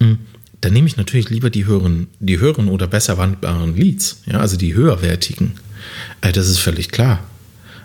Mhm. 0.00 0.18
Dann 0.66 0.72
nehme 0.72 0.88
ich 0.88 0.96
natürlich 0.96 1.30
lieber 1.30 1.48
die 1.48 1.64
höheren, 1.64 2.08
die 2.18 2.40
höheren 2.40 2.66
oder 2.66 2.88
besser 2.88 3.18
wandbaren 3.18 3.76
Leads, 3.76 4.22
ja, 4.26 4.40
also 4.40 4.56
die 4.56 4.74
höherwertigen. 4.74 5.52
Äh, 6.22 6.32
das 6.32 6.48
ist 6.48 6.58
völlig 6.58 6.90
klar. 6.90 7.22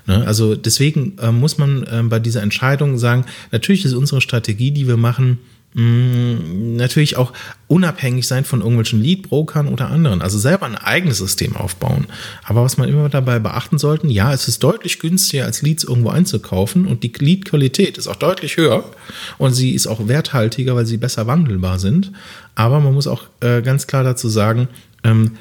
Ne? 0.08 0.26
Also 0.26 0.56
deswegen 0.56 1.16
äh, 1.20 1.32
muss 1.32 1.60
man 1.60 1.84
äh, 1.84 2.02
bei 2.02 2.18
dieser 2.18 2.42
Entscheidung 2.42 2.98
sagen, 2.98 3.26
natürlich 3.52 3.86
ist 3.86 3.94
unsere 3.94 4.20
Strategie, 4.20 4.72
die 4.72 4.88
wir 4.88 4.98
machen, 4.98 5.38
mm, 5.74 6.76
natürlich 6.76 7.18
auch 7.18 7.34
unabhängig 7.68 8.28
sein 8.28 8.46
von 8.46 8.60
irgendwelchen 8.62 9.02
Lead-Brokern 9.02 9.68
oder 9.68 9.90
anderen. 9.90 10.22
Also 10.22 10.38
selber 10.38 10.66
ein 10.66 10.76
eigenes 10.76 11.18
System 11.18 11.56
aufbauen. 11.56 12.08
Aber 12.44 12.64
was 12.64 12.78
man 12.78 12.90
immer 12.90 13.10
dabei 13.10 13.40
beachten 13.40 13.78
sollte, 13.78 14.08
ja, 14.08 14.34
es 14.34 14.48
ist 14.48 14.64
deutlich 14.64 15.00
günstiger, 15.00 15.46
als 15.46 15.62
Leads 15.62 15.84
irgendwo 15.84 16.10
einzukaufen 16.10 16.86
und 16.86 17.04
die 17.04 17.14
Lead-Qualität 17.18 17.98
ist 17.98 18.08
auch 18.08 18.16
deutlich 18.16 18.58
höher 18.58 18.84
und 19.38 19.54
sie 19.54 19.72
ist 19.72 19.88
auch 19.88 20.08
werthaltiger, 20.08 20.76
weil 20.76 20.86
sie 20.86 20.98
besser 20.98 21.28
wandelbar 21.28 21.80
sind. 21.80 22.12
Aber 22.56 22.80
man 22.80 22.94
muss 22.94 23.08
auch 23.08 23.24
äh, 23.40 23.62
ganz 23.62 23.88
klar 23.88 24.04
dazu 24.04 24.30
sagen, 24.30 24.68
ähm, 25.04 25.32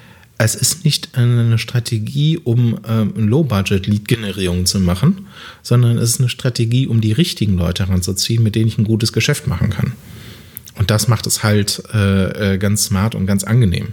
es 0.42 0.54
ist 0.54 0.86
nicht 0.86 1.18
eine 1.18 1.58
Strategie, 1.58 2.38
um 2.38 2.80
ähm, 2.88 3.12
Low-Budget-Lead-Generierung 3.14 4.64
zu 4.64 4.80
machen, 4.80 5.26
sondern 5.62 5.98
es 5.98 6.10
ist 6.14 6.20
eine 6.20 6.30
Strategie, 6.30 6.86
um 6.86 7.02
die 7.02 7.12
richtigen 7.12 7.58
Leute 7.58 7.86
heranzuziehen, 7.86 8.42
mit 8.42 8.54
denen 8.54 8.68
ich 8.68 8.78
ein 8.78 8.84
gutes 8.84 9.12
Geschäft 9.12 9.46
machen 9.46 9.68
kann. 9.68 9.92
Und 10.76 10.90
das 10.90 11.08
macht 11.08 11.26
es 11.26 11.42
halt 11.42 11.82
äh, 11.92 12.54
äh, 12.54 12.58
ganz 12.58 12.84
smart 12.84 13.14
und 13.14 13.26
ganz 13.26 13.44
angenehm. 13.44 13.88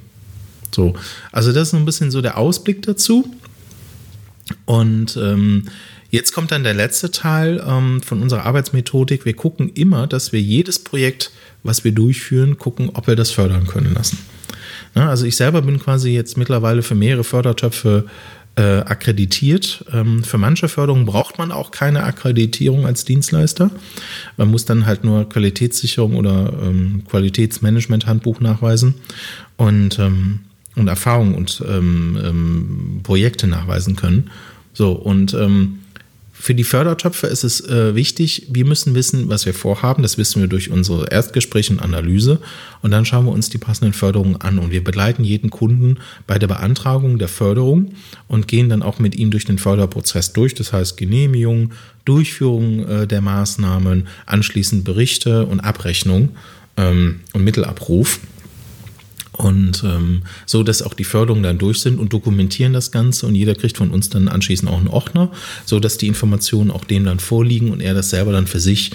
So, 0.71 0.93
also 1.31 1.51
das 1.51 1.69
ist 1.69 1.73
ein 1.73 1.85
bisschen 1.85 2.11
so 2.11 2.21
der 2.21 2.37
Ausblick 2.37 2.81
dazu. 2.83 3.33
Und 4.65 5.17
ähm, 5.17 5.65
jetzt 6.11 6.33
kommt 6.33 6.51
dann 6.51 6.63
der 6.63 6.73
letzte 6.73 7.11
Teil 7.11 7.63
ähm, 7.67 8.01
von 8.01 8.21
unserer 8.21 8.45
Arbeitsmethodik. 8.45 9.25
Wir 9.25 9.33
gucken 9.33 9.71
immer, 9.73 10.07
dass 10.07 10.31
wir 10.31 10.41
jedes 10.41 10.79
Projekt, 10.79 11.31
was 11.63 11.83
wir 11.83 11.91
durchführen, 11.91 12.57
gucken, 12.57 12.91
ob 12.93 13.07
wir 13.07 13.15
das 13.15 13.31
fördern 13.31 13.67
können 13.67 13.93
lassen. 13.93 14.19
Ja, 14.95 15.09
also 15.09 15.25
ich 15.25 15.35
selber 15.35 15.61
bin 15.61 15.79
quasi 15.79 16.11
jetzt 16.11 16.37
mittlerweile 16.37 16.81
für 16.81 16.95
mehrere 16.95 17.23
Fördertöpfe 17.23 18.05
äh, 18.58 18.80
akkreditiert. 18.80 19.86
Ähm, 19.93 20.24
für 20.24 20.39
manche 20.39 20.67
Förderungen 20.67 21.06
braucht 21.06 21.38
man 21.38 21.52
auch 21.52 21.70
keine 21.70 22.04
Akkreditierung 22.04 22.88
als 22.88 23.06
Dienstleister. 23.06 23.70
Man 24.36 24.50
muss 24.50 24.65
dann 24.65 24.88
halt 24.88 25.04
nur 25.04 25.30
Qualitätssicherung 25.30 26.15
oder 26.15 26.52
ähm, 26.63 27.04
Qualitätsmanagement-Handbuch 27.10 28.39
nachweisen 28.39 28.96
und, 29.58 30.00
ähm, 30.00 30.39
und 30.76 30.88
Erfahrung 30.88 31.36
und 31.36 31.63
ähm, 31.67 32.20
ähm, 32.22 33.00
Projekte 33.04 33.46
nachweisen 33.46 33.96
können. 33.96 34.32
So, 34.74 34.91
und 34.93 35.36
ähm, 35.36 35.80
für 36.39 36.54
die 36.54 36.63
Fördertöpfe 36.63 37.28
ist 37.28 37.43
es 37.43 37.62
äh, 37.67 37.95
wichtig, 37.95 38.47
wir 38.50 38.65
müssen 38.65 38.93
wissen, 38.93 39.28
was 39.28 39.45
wir 39.47 39.56
vorhaben. 39.56 40.04
Das 40.04 40.17
wissen 40.19 40.39
wir 40.39 40.47
durch 40.47 40.69
unsere 40.69 41.10
Erstgespräche 41.10 41.73
und 41.73 41.80
Analyse. 41.80 42.39
Und 42.84 42.91
dann 42.91 43.06
schauen 43.06 43.26
wir 43.26 43.32
uns 43.32 43.50
die 43.50 43.58
passenden 43.58 43.93
Förderungen 43.93 44.38
an. 44.38 44.60
Und 44.60 44.71
wir 44.71 44.84
begleiten 44.84 45.23
jeden 45.23 45.50
Kunden 45.50 45.97
bei 46.28 46.38
der 46.38 46.47
Beantragung 46.47 47.17
der 47.17 47.28
Förderung 47.28 47.93
und 48.28 48.47
gehen 48.47 48.69
dann 48.69 48.84
auch 48.84 49.00
mit 49.00 49.15
ihm 49.15 49.32
durch 49.32 49.45
den 49.45 49.58
Förderprozess 49.58 50.32
durch. 50.32 50.54
Das 50.54 50.71
heißt 50.73 50.95
Genehmigung, 50.95 51.71
Durchführung 52.06 52.88
äh, 52.88 53.08
der 53.08 53.21
Maßnahmen, 53.21 54.08
anschließend 54.28 54.84
Berichte 54.84 55.45
und 55.47 55.60
Abrechnung 55.60 56.30
ähm, 56.78 57.21
und 57.34 57.43
Mittelabruf. 57.43 58.19
Und 59.38 59.84
ähm, 59.84 60.23
so, 60.47 60.63
dass 60.63 60.82
auch 60.82 60.95
die 60.95 61.04
Förderungen 61.04 61.43
dann 61.43 61.60
durch 61.60 61.82
sind 61.82 62.00
und 62.00 62.12
dokumentieren 62.12 62.73
das 62.73 62.91
Ganze 62.91 63.28
und 63.28 63.36
jeder 63.36 63.54
kriegt 63.54 63.78
von 63.78 63.91
uns 63.91 64.10
dann 64.10 64.28
anschließend 64.28 64.69
auch 64.69 64.80
einen 64.80 64.88
Ordner, 64.88 65.32
so 65.65 65.80
dass 65.80 65.97
die 65.97 66.08
Informationen 66.08 66.71
auch 66.71 66.84
dem 66.84 67.06
dann 67.06 67.19
vorliegen 67.19 67.71
und 67.71 67.80
er 67.80 67.93
das 67.93 68.10
selber 68.10 68.32
dann 68.32 68.47
für 68.47 68.60
sich, 68.60 68.91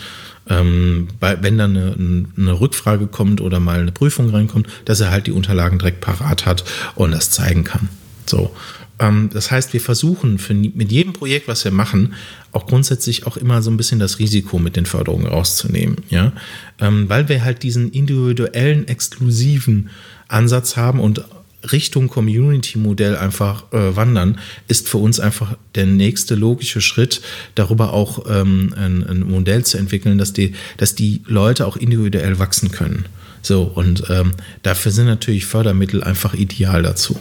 ähm, 0.49 1.07
bei, 1.21 1.41
wenn 1.43 1.59
dann 1.59 1.77
eine, 1.77 2.27
eine 2.37 2.61
Rückfrage 2.61 3.07
kommt 3.07 3.41
oder 3.41 3.61
mal 3.61 3.81
eine 3.81 3.93
Prüfung 3.93 4.31
reinkommt, 4.31 4.67
dass 4.85 5.01
er 5.01 5.13
halt 5.13 5.29
die 5.29 5.33
Unterlagen 5.33 5.79
direkt 5.79 6.01
parat 6.01 6.45
hat 6.45 6.65
und 6.97 7.13
das 7.13 7.31
zeigen 7.31 7.63
kann. 7.63 7.89
So. 8.27 8.51
Ähm, 8.99 9.31
das 9.33 9.51
heißt, 9.51 9.73
wir 9.73 9.81
versuchen 9.81 10.39
für, 10.39 10.55
mit 10.55 10.93
jedem 10.93 11.13
Projekt, 11.13 11.49
was 11.49 11.65
wir 11.65 11.73
machen, 11.73 12.15
auch 12.53 12.67
grundsätzlich 12.67 13.27
auch 13.27 13.37
immer 13.37 13.63
so 13.63 13.71
ein 13.71 13.77
bisschen 13.77 13.99
das 13.99 14.19
Risiko 14.19 14.59
mit 14.59 14.77
den 14.77 14.87
Förderungen 14.87 15.27
rauszunehmen, 15.27 15.97
ja, 16.11 16.33
ähm, 16.81 17.09
weil 17.09 17.29
wir 17.29 17.45
halt 17.45 17.63
diesen 17.63 17.91
individuellen, 17.91 18.87
exklusiven 18.89 19.91
Ansatz 20.33 20.77
haben 20.77 21.01
und 21.01 21.25
Richtung 21.71 22.09
Community-Modell 22.09 23.17
einfach 23.17 23.73
äh, 23.73 23.95
wandern, 23.95 24.39
ist 24.67 24.89
für 24.89 24.99
uns 24.99 25.21
einfach 25.21 25.57
der 25.75 25.87
nächste 25.87 26.35
logische 26.35 26.81
Schritt, 26.81 27.23
darüber 27.55 27.93
auch 27.93 28.27
ähm, 28.29 28.75
ein, 28.77 29.07
ein, 29.07 29.21
Modell 29.21 29.65
zu 29.65 29.79
entwickeln, 29.79 30.19
dass 30.19 30.33
die, 30.33 30.55
dass 30.77 30.95
die 30.95 31.23
Leute 31.27 31.67
auch 31.67 31.77
individuell 31.77 32.39
wachsen 32.39 32.73
können. 32.73 33.07
So, 33.43 33.63
und 33.63 34.05
ähm, 34.09 34.33
dafür 34.63 34.93
sind 34.93 35.07
natürlich 35.07 35.47
Fördermittel 35.47 36.03
einfach 36.03 36.35
ideal 36.35 36.83
dazu. 36.83 37.19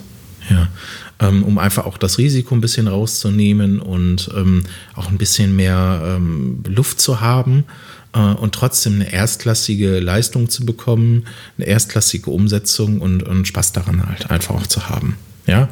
Ja, 0.50 0.68
ähm, 1.20 1.44
um 1.44 1.58
einfach 1.58 1.86
auch 1.86 1.98
das 1.98 2.18
Risiko 2.18 2.54
ein 2.54 2.60
bisschen 2.60 2.88
rauszunehmen 2.88 3.80
und 3.80 4.30
ähm, 4.34 4.64
auch 4.94 5.08
ein 5.08 5.18
bisschen 5.18 5.54
mehr 5.54 6.02
ähm, 6.04 6.62
Luft 6.66 7.00
zu 7.00 7.20
haben 7.20 7.64
äh, 8.12 8.18
und 8.18 8.54
trotzdem 8.54 8.94
eine 8.94 9.12
erstklassige 9.12 10.00
Leistung 10.00 10.50
zu 10.50 10.66
bekommen, 10.66 11.26
eine 11.56 11.66
erstklassige 11.66 12.30
Umsetzung 12.30 13.00
und, 13.00 13.22
und 13.22 13.46
Spaß 13.46 13.72
daran 13.72 14.06
halt 14.06 14.30
einfach 14.30 14.54
auch 14.54 14.66
zu 14.66 14.88
haben. 14.88 15.16
Ja, 15.46 15.68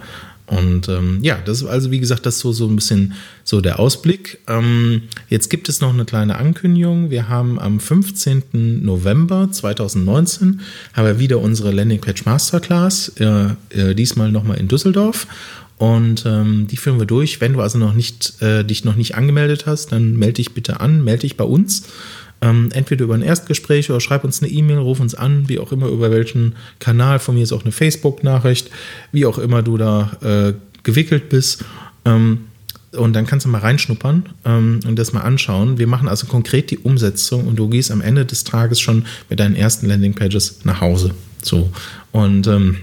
und 0.51 0.89
ähm, 0.89 1.21
ja, 1.23 1.39
das 1.45 1.63
ist 1.63 1.69
also, 1.69 1.93
wie 1.93 2.01
gesagt, 2.01 2.27
das 2.27 2.41
so, 2.41 2.51
so 2.51 2.67
ein 2.67 2.75
bisschen 2.75 3.15
so 3.45 3.61
der 3.61 3.79
Ausblick. 3.79 4.39
Ähm, 4.49 5.03
jetzt 5.29 5.49
gibt 5.49 5.69
es 5.69 5.81
noch 5.81 5.93
eine 5.95 6.05
kleine 6.05 6.39
Ankündigung. 6.39 7.09
Wir 7.11 7.29
haben 7.29 7.61
am 7.61 7.79
15. 7.79 8.83
November 8.85 9.49
2019 9.53 10.61
haben 10.93 11.07
wir 11.07 11.21
wieder 11.21 11.39
unsere 11.39 11.71
Landingpage 11.71 12.25
Masterclass, 12.25 13.13
äh, 13.21 13.51
äh, 13.71 13.95
diesmal 13.95 14.33
nochmal 14.33 14.59
in 14.59 14.67
Düsseldorf. 14.67 15.29
Und 15.79 16.27
ähm, 16.27 16.67
die 16.67 16.77
führen 16.77 16.99
wir 16.99 17.07
durch. 17.07 17.41
Wenn 17.41 17.53
du 17.53 17.61
also 17.61 17.79
noch 17.79 17.95
nicht, 17.95 18.43
äh, 18.43 18.65
dich 18.65 18.85
noch 18.85 18.97
nicht 18.97 19.15
angemeldet 19.15 19.67
hast, 19.67 19.93
dann 19.93 20.17
melde 20.17 20.35
dich 20.35 20.53
bitte 20.53 20.81
an, 20.81 21.05
melde 21.05 21.21
dich 21.21 21.37
bei 21.37 21.45
uns. 21.45 21.85
Ähm, 22.43 22.71
entweder 22.73 23.05
über 23.05 23.15
ein 23.15 23.23
Erstgespräch 23.23 23.91
oder 23.91 24.01
schreib 24.01 24.25
uns 24.25 24.43
eine 24.43 24.51
E-Mail, 24.51 24.79
ruf 24.79 25.01
uns 25.01 25.15
an, 25.15 25.49
wie 25.49 25.59
auch 25.59 25.73
immer, 25.73 25.89
über 25.89 26.11
welchen 26.11 26.55
Kanal. 26.79 27.19
Von 27.19 27.35
mir 27.35 27.43
ist 27.43 27.53
auch 27.53 27.63
eine 27.63 27.73
Facebook-Nachricht, 27.73 28.71
wie 29.13 29.27
auch 29.27 29.39
immer 29.39 29.63
du 29.63 29.77
da 29.77 30.11
äh, 30.23 30.55
gewickelt 30.83 31.29
bist. 31.29 31.65
Ähm, 32.05 32.47
und 32.93 33.13
dann 33.13 33.27
kannst 33.27 33.47
du 33.47 33.51
mal 33.51 33.59
reinschnuppern 33.59 34.25
ähm, 34.45 34.81
und 34.87 34.99
das 34.99 35.13
mal 35.13 35.21
anschauen. 35.21 35.79
Wir 35.79 35.87
machen 35.87 36.09
also 36.09 36.27
konkret 36.27 36.71
die 36.71 36.79
Umsetzung 36.79 37.47
und 37.47 37.57
du 37.57 37.69
gehst 37.69 37.91
am 37.91 38.01
Ende 38.01 38.25
des 38.25 38.45
Tages 38.45 38.81
schon 38.81 39.05
mit 39.29 39.39
deinen 39.39 39.55
ersten 39.55 39.87
Landingpages 39.87 40.65
nach 40.65 40.81
Hause. 40.81 41.15
So. 41.43 41.71
Und 42.11 42.47
ähm, 42.49 42.79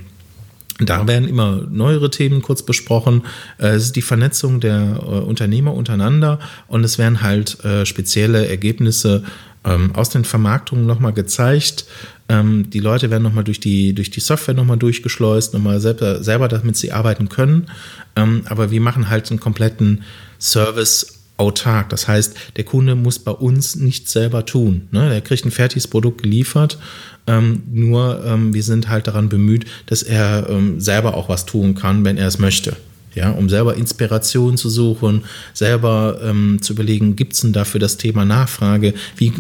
da 0.80 1.08
werden 1.08 1.28
immer 1.28 1.66
neuere 1.70 2.10
Themen 2.12 2.42
kurz 2.42 2.62
besprochen. 2.64 3.24
Äh, 3.58 3.70
es 3.70 3.86
ist 3.86 3.96
die 3.96 4.02
Vernetzung 4.02 4.60
der 4.60 5.00
äh, 5.02 5.06
Unternehmer 5.06 5.74
untereinander 5.74 6.40
und 6.68 6.84
es 6.84 6.98
werden 6.98 7.22
halt 7.22 7.64
äh, 7.66 7.86
spezielle 7.86 8.48
Ergebnisse 8.48 9.24
ähm, 9.68 9.96
aus 9.96 10.10
den 10.10 10.26
Vermarktungen 10.26 10.86
nochmal 10.86 11.14
gezeigt. 11.14 11.86
Ähm, 12.30 12.70
die 12.70 12.80
Leute 12.80 13.10
werden 13.12 13.24
nochmal 13.24 13.44
durch 13.44 13.60
die, 13.60 13.94
durch 13.94 14.10
die 14.10 14.20
Software 14.20 14.56
nochmal 14.56 14.78
durchgeschleust, 14.78 15.54
nochmal 15.54 15.80
selber, 15.80 16.24
selber, 16.24 16.48
damit 16.48 16.78
sie 16.78 16.92
arbeiten 16.92 17.30
können. 17.30 17.68
Ähm, 18.16 18.44
aber 18.46 18.72
wir 18.72 18.82
machen 18.82 19.10
halt 19.10 19.30
einen 19.30 19.40
kompletten 19.40 20.04
Service 20.40 21.20
autark. 21.38 21.90
Das 21.90 22.08
heißt, 22.08 22.36
der 22.56 22.64
Kunde 22.64 22.96
muss 22.96 23.20
bei 23.20 23.32
uns 23.32 23.76
nichts 23.76 24.12
selber 24.12 24.46
tun. 24.46 24.88
Ne? 24.92 25.10
Der 25.10 25.22
kriegt 25.22 25.46
ein 25.46 25.52
fertiges 25.52 25.88
Produkt 25.88 26.24
geliefert 26.24 26.80
ähm, 27.28 27.64
nur 27.72 28.24
ähm, 28.26 28.54
wir 28.54 28.64
sind 28.64 28.88
halt 28.88 29.08
daran 29.08 29.30
bemüht, 29.30 29.66
dass 29.86 30.02
er 30.02 30.50
ähm, 30.50 30.80
selber 30.80 31.16
auch 31.16 31.30
was 31.30 31.46
tun 31.46 31.76
kann, 31.76 32.06
wenn 32.06 32.18
er 32.18 32.28
es 32.28 32.40
möchte. 32.40 32.78
Ja, 33.18 33.32
um 33.32 33.50
selber 33.50 33.76
Inspiration 33.76 34.58
zu 34.58 34.70
suchen, 34.70 35.24
selber 35.52 36.20
ähm, 36.24 36.60
zu 36.62 36.74
überlegen, 36.74 37.16
gibt 37.16 37.34
es 37.34 37.42
denn 37.42 37.52
dafür 37.52 37.80
das 37.80 37.98
Thema 37.98 38.26
Nachfrage? 38.26 38.94
Wie, 39.16 39.34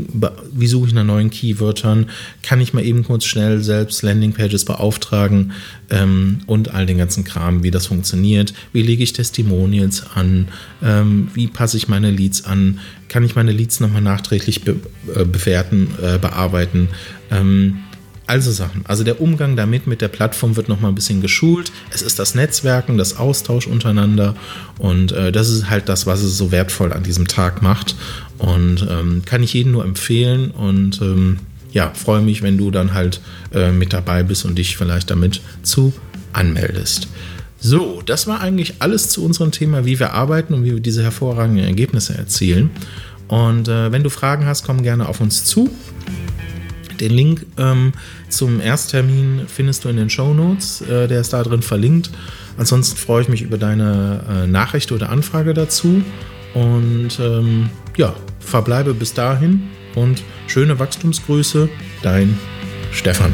wie 0.51 0.65
suche 0.65 0.87
ich 0.87 0.93
nach 0.95 1.03
neuen 1.03 1.29
Keywörtern? 1.29 2.07
Kann 2.41 2.59
ich 2.59 2.73
mal 2.73 2.83
eben 2.83 3.03
kurz 3.03 3.25
schnell 3.25 3.61
selbst 3.61 4.01
Landingpages 4.01 4.65
beauftragen 4.65 5.51
ähm, 5.91 6.39
und 6.47 6.73
all 6.73 6.87
den 6.87 6.97
ganzen 6.97 7.23
Kram, 7.23 7.61
wie 7.61 7.69
das 7.69 7.85
funktioniert? 7.85 8.51
Wie 8.73 8.81
lege 8.81 9.03
ich 9.03 9.13
Testimonials 9.13 10.07
an? 10.15 10.47
Ähm, 10.81 11.29
wie 11.35 11.45
passe 11.45 11.77
ich 11.77 11.87
meine 11.87 12.09
Leads 12.09 12.45
an? 12.45 12.79
Kann 13.09 13.23
ich 13.23 13.35
meine 13.35 13.51
Leads 13.51 13.79
nochmal 13.79 14.01
nachträglich 14.01 14.63
be 14.63 14.77
äh, 15.13 15.23
bewerten, 15.23 15.89
äh, 16.01 16.17
bearbeiten? 16.17 16.89
Ähm, 17.29 17.77
also 18.27 18.51
Sachen. 18.51 18.85
Also 18.85 19.03
der 19.03 19.21
Umgang 19.21 19.55
damit 19.55 19.87
mit 19.87 20.01
der 20.01 20.09
Plattform 20.09 20.55
wird 20.55 20.69
nochmal 20.69 20.91
ein 20.91 20.95
bisschen 20.95 21.21
geschult. 21.21 21.71
Es 21.91 22.01
ist 22.01 22.19
das 22.19 22.35
Netzwerken, 22.35 22.97
das 22.97 23.17
Austausch 23.17 23.67
untereinander 23.67 24.35
und 24.77 25.13
äh, 25.13 25.31
das 25.31 25.49
ist 25.49 25.69
halt 25.69 25.89
das, 25.89 26.05
was 26.05 26.21
es 26.21 26.37
so 26.37 26.51
wertvoll 26.51 26.93
an 26.93 27.03
diesem 27.03 27.27
Tag 27.27 27.61
macht. 27.61 27.95
Und 28.37 28.85
ähm, 28.89 29.23
kann 29.25 29.41
ich 29.41 29.53
jedem 29.53 29.71
nur 29.71 29.83
empfehlen 29.83 30.51
und 30.51 31.01
ähm, 31.01 31.39
ja, 31.71 31.91
freue 31.93 32.21
mich, 32.21 32.41
wenn 32.41 32.57
du 32.57 32.69
dann 32.69 32.93
halt 32.93 33.21
äh, 33.53 33.71
mit 33.71 33.93
dabei 33.93 34.23
bist 34.23 34.45
und 34.45 34.57
dich 34.57 34.77
vielleicht 34.77 35.09
damit 35.09 35.41
zu 35.63 35.93
anmeldest. 36.33 37.07
So, 37.59 38.01
das 38.05 38.27
war 38.27 38.41
eigentlich 38.41 38.75
alles 38.79 39.09
zu 39.09 39.25
unserem 39.25 39.51
Thema, 39.51 39.85
wie 39.85 39.99
wir 39.99 40.13
arbeiten 40.13 40.53
und 40.53 40.63
wie 40.63 40.73
wir 40.73 40.79
diese 40.79 41.01
hervorragenden 41.01 41.65
Ergebnisse 41.65 42.15
erzielen. 42.15 42.69
Und 43.27 43.67
äh, 43.67 43.91
wenn 43.91 44.03
du 44.03 44.09
Fragen 44.09 44.45
hast, 44.45 44.65
komm 44.65 44.83
gerne 44.83 45.09
auf 45.09 45.19
uns 45.19 45.43
zu. 45.43 45.69
Den 46.99 47.11
Link 47.11 47.45
ähm, 47.57 47.93
zum 48.29 48.61
Ersttermin 48.61 49.41
findest 49.47 49.85
du 49.85 49.89
in 49.89 49.97
den 49.97 50.09
Show 50.09 50.33
Notes. 50.33 50.81
Äh, 50.81 51.07
der 51.07 51.21
ist 51.21 51.33
da 51.33 51.43
drin 51.43 51.61
verlinkt. 51.61 52.11
Ansonsten 52.57 52.97
freue 52.97 53.21
ich 53.21 53.29
mich 53.29 53.41
über 53.41 53.57
deine 53.57 54.21
äh, 54.29 54.47
Nachricht 54.47 54.91
oder 54.91 55.09
Anfrage 55.09 55.53
dazu. 55.53 56.01
Und 56.53 57.19
ähm, 57.19 57.69
ja, 57.97 58.15
verbleibe 58.39 58.93
bis 58.93 59.13
dahin 59.13 59.63
und 59.95 60.23
schöne 60.47 60.79
Wachstumsgrüße, 60.79 61.69
dein 62.01 62.37
Stefan. 62.91 63.33